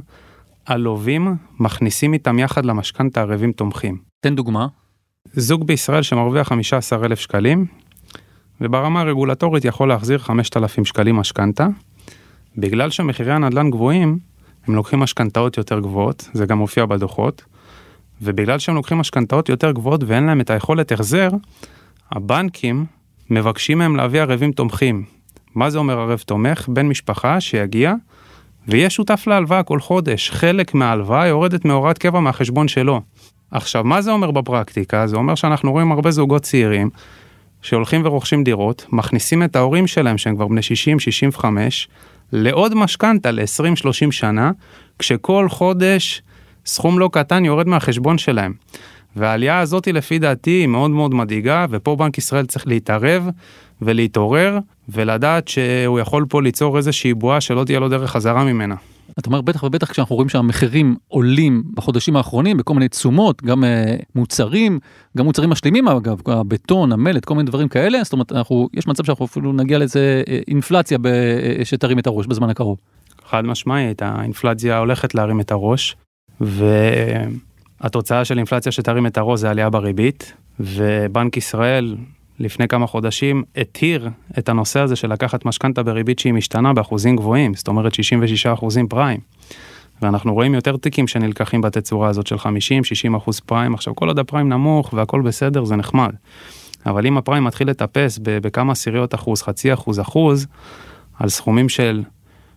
הלווים 0.68 1.36
מכניסים 1.60 2.14
איתם 2.14 2.40
יחד 2.40 2.66
למשכנתה 2.66 3.22
ערבים 3.22 3.52
תומכים. 3.52 3.98
תן 4.20 4.36
דוגמה. 4.36 4.68
זוג 5.34 5.68
בישראל 5.68 6.02
שמרוויח 6.02 6.48
15,000 6.48 7.20
שקלים, 7.20 7.66
וברמה 8.62 9.02
הרגולטורית 9.02 9.66
יכול 9.66 9.90
להחזיר 9.90 10.18
5,000 10.18 10.86
שקלים 10.86 11.16
משכנתה, 11.16 11.68
בגלל 12.58 12.90
שמחירי 12.90 13.34
הנדל"ן 13.34 13.70
גבוהים, 13.70 14.20
הם 14.68 14.76
לוקחים 14.76 15.00
משכנתאות 15.00 15.58
יותר 15.58 15.80
גבוהות, 15.80 16.30
זה 16.34 16.46
גם 16.46 16.58
מופיע 16.58 16.86
בדוחות, 16.86 17.46
ובגלל 18.22 18.60
שהם 18.60 18.76
לוקחים 18.76 18.98
משכנתאות 18.98 19.50
יותר 19.50 19.72
גבוהות 19.72 20.04
ואין 20.08 20.24
להם 20.24 20.42
את 20.42 20.50
היכולת 20.50 20.92
החזר, 20.92 21.30
הבנקים 22.12 22.86
מבקשים 23.30 23.78
מהם 23.78 23.96
להביא 23.96 24.22
ערבים 24.22 24.52
תומכים. 24.52 25.04
מה 25.56 25.70
זה 25.70 25.78
אומר 25.78 26.00
ערב 26.00 26.20
תומך? 26.26 26.68
בן 26.68 26.88
משפחה 26.88 27.42
שיגיע 27.42 27.94
ויהיה 28.68 28.90
שותף 28.90 29.24
להלוואה 29.28 29.64
כל 29.64 29.80
חודש. 29.80 30.30
חלק 30.30 30.74
מההלוואה 30.74 31.28
יורדת 31.28 31.66
מהוראת 31.66 31.98
קבע 31.98 32.20
מהחשבון 32.20 32.68
שלו. 32.68 33.02
עכשיו, 33.52 33.84
מה 33.84 34.02
זה 34.02 34.12
אומר 34.12 34.32
בפרקטיקה? 34.32 35.08
זה 35.08 35.16
אומר 35.16 35.36
שאנחנו 35.36 35.72
רואים 35.72 35.92
הרבה 35.92 36.12
זוגות 36.12 36.42
צעירים 36.42 36.90
שהולכים 37.62 38.02
ורוכשים 38.06 38.44
דירות, 38.44 38.86
מכניסים 38.90 39.44
את 39.44 39.56
ההורים 39.56 39.88
שלהם 39.88 40.18
שהם 40.18 40.36
כבר 40.36 40.48
בני 40.48 40.62
60-65 41.38 41.46
לעוד 42.32 42.74
משכנתה 42.76 43.32
ל-20-30 43.32 44.12
שנה, 44.12 44.52
כשכל 45.00 45.50
חודש 45.50 46.22
סכום 46.66 47.00
לא 47.00 47.10
קטן 47.14 47.46
יורד 47.46 47.68
מהחשבון 47.68 48.18
שלהם. 48.18 48.54
והעלייה 49.16 49.60
הזאת 49.60 49.88
לפי 49.88 50.20
דעתי 50.20 50.52
היא 50.52 50.68
מאוד 50.68 50.92
מאוד 50.92 51.14
מדאיגה, 51.14 51.66
ופה 51.70 51.96
בנק 51.96 52.18
ישראל 52.18 52.46
צריך 52.46 52.68
להתערב 52.68 53.30
ולהתעורר, 53.82 54.60
ולדעת 54.90 55.48
שהוא 55.48 56.00
יכול 56.00 56.26
פה 56.30 56.42
ליצור 56.42 56.78
איזושהי 56.78 57.14
בועה 57.14 57.42
שלא 57.42 57.64
תהיה 57.64 57.80
לו 57.80 57.90
דרך 57.90 58.12
חזרה 58.12 58.44
ממנה. 58.44 58.76
אתה 59.20 59.28
אומר 59.28 59.42
בטח 59.42 59.64
ובטח 59.64 59.92
כשאנחנו 59.92 60.16
רואים 60.16 60.30
שהמחירים 60.30 60.96
עולים 61.08 61.64
בחודשים 61.74 62.16
האחרונים 62.16 62.58
בכל 62.58 62.74
מיני 62.74 62.88
תשומות, 62.88 63.44
גם 63.44 63.64
uh, 63.64 63.68
מוצרים, 64.16 64.80
גם 65.18 65.26
מוצרים 65.26 65.50
משלימים 65.50 65.88
אגב, 65.88 66.22
הבטון, 66.26 66.92
המלט, 66.92 67.26
כל 67.26 67.36
מיני 67.36 67.48
דברים 67.48 67.68
כאלה, 67.68 68.04
זאת 68.04 68.14
אומרת, 68.14 68.32
אנחנו, 68.32 68.70
יש 68.74 68.88
מצב 68.88 69.04
שאנחנו 69.04 69.26
אפילו 69.26 69.54
נגיע 69.54 69.78
לאיזה 69.78 70.24
uh, 70.26 70.30
אינפלציה 70.48 70.98
ב, 70.98 71.08
uh, 71.08 71.66
שתרים 71.66 72.00
את 72.00 72.08
הראש 72.08 72.28
בזמן 72.28 72.50
הקרוב. 72.50 72.78
חד 73.30 73.46
משמעית, 73.46 74.02
האינפלציה 74.02 74.78
הולכת 74.78 75.16
להרים 75.16 75.40
את 75.40 75.52
הראש, 75.52 75.96
והתוצאה 76.42 78.26
של 78.26 78.38
אינפלציה 78.38 78.72
שתרים 78.72 79.08
את 79.08 79.18
הראש 79.18 79.40
זה 79.40 79.50
עלייה 79.50 79.70
בריבית, 79.70 80.34
ובנק 80.60 81.38
ישראל 81.38 81.96
לפני 82.40 82.68
כמה 82.68 82.88
חודשים 82.88 83.44
התיר 83.56 84.10
את 84.38 84.50
הנושא 84.50 84.80
הזה 84.80 84.96
של 84.96 85.14
לקחת 85.14 85.46
משכנתה 85.46 85.84
בריבית 85.84 86.20
שהיא 86.20 86.34
משתנה 86.34 86.74
באחוזים 86.74 87.16
גבוהים, 87.16 87.54
זאת 87.54 87.68
אומרת 87.68 87.94
66 87.94 88.46
אחוזים 88.46 88.88
פריים. 88.88 89.20
ואנחנו 90.02 90.34
רואים 90.34 90.54
יותר 90.54 90.78
תיקים 90.78 91.08
שנלקחים 91.08 91.62
בתצורה 91.62 92.10
הזאת 92.10 92.28
של 92.28 92.36
50-60 92.36 93.18
אחוז 93.18 93.40
פריים, 93.40 93.74
עכשיו 93.74 93.96
כל 93.96 94.08
עוד 94.08 94.20
הפריים 94.20 94.50
נמוך 94.50 94.94
והכל 94.94 95.22
בסדר 95.22 95.64
זה 95.64 95.76
נחמד. 95.76 96.12
אבל 96.86 97.06
אם 97.06 97.18
הפריים 97.18 97.44
מתחיל 97.44 97.70
לטפס 97.70 98.20
בכמה 98.24 98.72
עשיריות 98.72 99.16
אחוז, 99.16 99.42
חצי 99.42 99.74
אחוז, 99.74 100.00
אחוז, 100.00 100.48
על 101.20 101.30
סכומים 101.30 101.70
של 101.70 102.04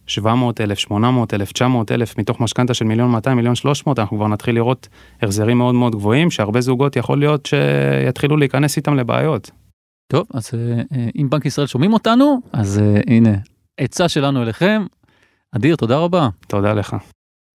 700 0.06 0.60
אלף, 0.60 0.78
800 0.78 1.34
אלף, 1.34 1.52
900 1.52 1.92
אלף 1.92 2.18
מתוך 2.18 2.40
משכנתה 2.40 2.74
של 2.74 2.84
מיליון 2.84 3.10
200, 3.10 3.36
מיליון 3.36 3.54
300, 3.54 3.98
אנחנו 3.98 4.16
כבר 4.16 4.28
נתחיל 4.28 4.54
לראות 4.54 4.88
החזרים 5.22 5.58
מאוד 5.58 5.74
מאוד 5.74 5.94
גבוהים, 5.94 6.30
שהרבה 6.30 6.60
זוגות 6.60 6.96
יכול 6.96 7.18
להיות 7.18 7.46
שיתחילו 7.46 8.36
להיכנס 8.36 8.76
איתם 8.76 8.96
לבעיות. 8.96 9.50
טוב, 10.10 10.26
אז 10.34 10.50
אה, 10.54 10.82
אה, 10.96 11.08
אם 11.16 11.30
בנק 11.30 11.46
ישראל 11.46 11.66
שומעים 11.66 11.92
אותנו, 11.92 12.40
אז 12.52 12.78
אה, 12.78 13.00
הנה, 13.06 13.30
עצה 13.76 14.08
שלנו 14.08 14.42
אליכם. 14.42 14.86
אדיר, 15.56 15.76
תודה 15.76 15.98
רבה. 15.98 16.28
תודה 16.46 16.72
לך. 16.72 16.96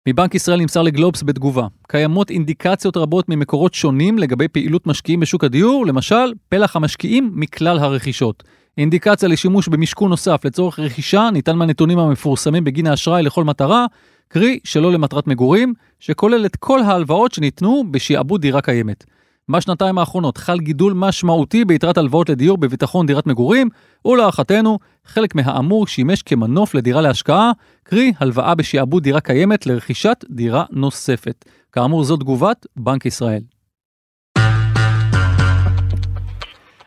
מבנק 0.09 0.35
ישראל 0.35 0.61
נמסר 0.61 0.83
לגלובס 0.83 1.23
בתגובה, 1.23 1.67
קיימות 1.89 2.31
אינדיקציות 2.31 2.97
רבות 2.97 3.29
ממקורות 3.29 3.75
שונים 3.75 4.19
לגבי 4.19 4.49
פעילות 4.49 4.87
משקיעים 4.87 5.21
בשוק 5.21 5.45
הדיור, 5.45 5.87
למשל, 5.87 6.33
פלח 6.49 6.77
המשקיעים 6.77 7.31
מכלל 7.35 7.79
הרכישות. 7.79 8.43
אינדיקציה 8.79 9.29
לשימוש 9.29 9.69
במשכון 9.69 10.11
נוסף 10.11 10.45
לצורך 10.45 10.79
רכישה 10.79 11.29
ניתן 11.33 11.57
מהנתונים 11.57 11.99
המפורסמים 11.99 12.65
בגין 12.65 12.87
האשראי 12.87 13.23
לכל 13.23 13.45
מטרה, 13.45 13.87
קרי 14.29 14.59
שלא 14.65 14.93
למטרת 14.93 15.27
מגורים, 15.27 15.75
שכולל 16.01 16.47
את 16.47 16.57
כל 16.57 16.83
ההלוואות 16.83 17.33
שניתנו 17.33 17.85
בשעבוד 17.91 18.41
דירה 18.41 18.61
קיימת. 18.61 19.05
בשנתיים 19.51 19.99
האחרונות 19.99 20.37
חל 20.39 20.59
גידול 20.59 20.93
משמעותי 20.93 21.65
ביתרת 21.65 21.99
הלוואות 21.99 22.29
לדיור 22.29 22.59
בביטחון 22.59 23.07
דירת 23.07 23.27
מגורים, 23.27 23.69
ולהערכתנו, 24.05 24.79
חלק 25.05 25.35
מהאמור 25.35 25.87
שימש 25.87 26.23
כמנוף 26.23 26.75
לדירה 26.75 27.01
להשקעה, 27.01 27.53
קרי 27.83 28.13
הלוואה 28.19 28.55
בשעבוד 28.55 29.03
דירה 29.03 29.21
קיימת 29.21 29.67
לרכישת 29.67 30.25
דירה 30.31 30.65
נוספת. 30.71 31.45
כאמור 31.73 32.05
זו 32.05 32.17
תגובת 32.17 32.67
בנק 32.77 33.07
ישראל. 33.07 33.41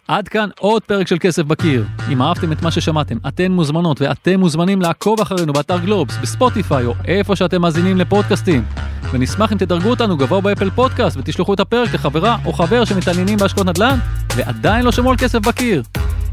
עד 0.07 0.27
כאן 0.27 0.49
עוד 0.59 0.83
פרק 0.83 1.07
של 1.07 1.17
כסף 1.19 1.43
בקיר. 1.43 1.85
אם 2.11 2.21
אהבתם 2.21 2.51
את 2.51 2.61
מה 2.61 2.71
ששמעתם, 2.71 3.17
אתן 3.27 3.51
מוזמנות 3.51 4.01
ואתם 4.01 4.39
מוזמנים 4.39 4.81
לעקוב 4.81 5.21
אחרינו 5.21 5.53
באתר 5.53 5.79
גלובס, 5.79 6.17
בספוטיפיי 6.21 6.85
או 6.85 6.93
איפה 7.05 7.35
שאתם 7.35 7.61
מאזינים 7.61 7.97
לפודקאסטים. 7.97 8.86
ונשמח 9.11 9.53
אם 9.53 9.57
תדרגו 9.57 9.89
אותנו 9.89 10.17
גבוה 10.17 10.41
באפל 10.41 10.69
פודקאסט 10.69 11.17
ותשלחו 11.17 11.53
את 11.53 11.59
הפרק 11.59 11.93
לחברה 11.93 12.37
או 12.45 12.53
חבר 12.53 12.85
שמתעניינים 12.85 13.37
בהשקעות 13.37 13.67
נדל"ן 13.67 13.99
ועדיין 14.35 14.85
לא 14.85 14.91
שמעו 14.91 15.11
על 15.11 15.17
כסף 15.17 15.39
בקיר. 15.39 15.83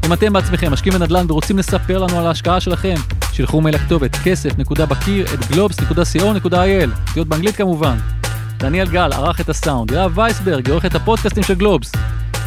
אם 0.05 0.13
אתם 0.13 0.33
בעצמכם 0.33 0.71
משקיעים 0.71 0.99
בנדל"ן 0.99 1.25
ורוצים 1.29 1.57
לספר 1.57 1.97
לנו 1.97 2.19
על 2.19 2.27
ההשקעה 2.27 2.59
שלכם, 2.59 2.95
שלחו 3.31 3.61
מייל 3.61 3.75
לכתובת 3.75 4.15
כסף.בקיר 4.15 5.25
at 5.33 5.51
גלובס.co.il, 5.51 7.07
אותיות 7.07 7.27
באנגלית 7.27 7.55
כמובן. 7.55 7.97
דניאל 8.57 8.87
גל 8.87 9.13
ערך 9.13 9.41
את 9.41 9.49
הסאונד, 9.49 9.91
יואב 9.91 10.17
וייסברג 10.17 10.69
עורך 10.69 10.85
את 10.85 10.95
הפודקאסטים 10.95 11.43
של 11.43 11.53
גלובס. 11.53 11.91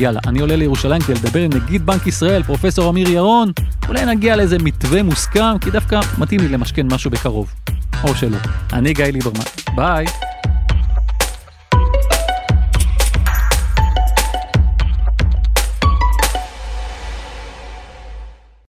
יאללה, 0.00 0.20
אני 0.26 0.40
עולה 0.40 0.56
לירושלים 0.56 1.02
כדי 1.02 1.14
לדבר 1.14 1.40
עם 1.40 1.50
נגיד 1.52 1.86
בנק 1.86 2.06
ישראל, 2.06 2.42
פרופסור 2.42 2.90
אמיר 2.90 3.08
ירון, 3.08 3.52
אולי 3.88 4.06
נגיע 4.06 4.36
לאיזה 4.36 4.58
מתווה 4.58 5.02
מוסכם, 5.02 5.58
כי 5.60 5.70
דווקא 5.70 6.00
מתאים 6.18 6.40
לי 6.40 6.48
למשכן 6.48 6.86
משהו 6.92 7.10
בקרוב. 7.10 7.54
או 8.04 8.14
שלא. 8.14 8.38
אני 8.72 8.92
גיא 8.92 9.04
ליברמן. 9.04 9.44
ביי. 9.74 10.06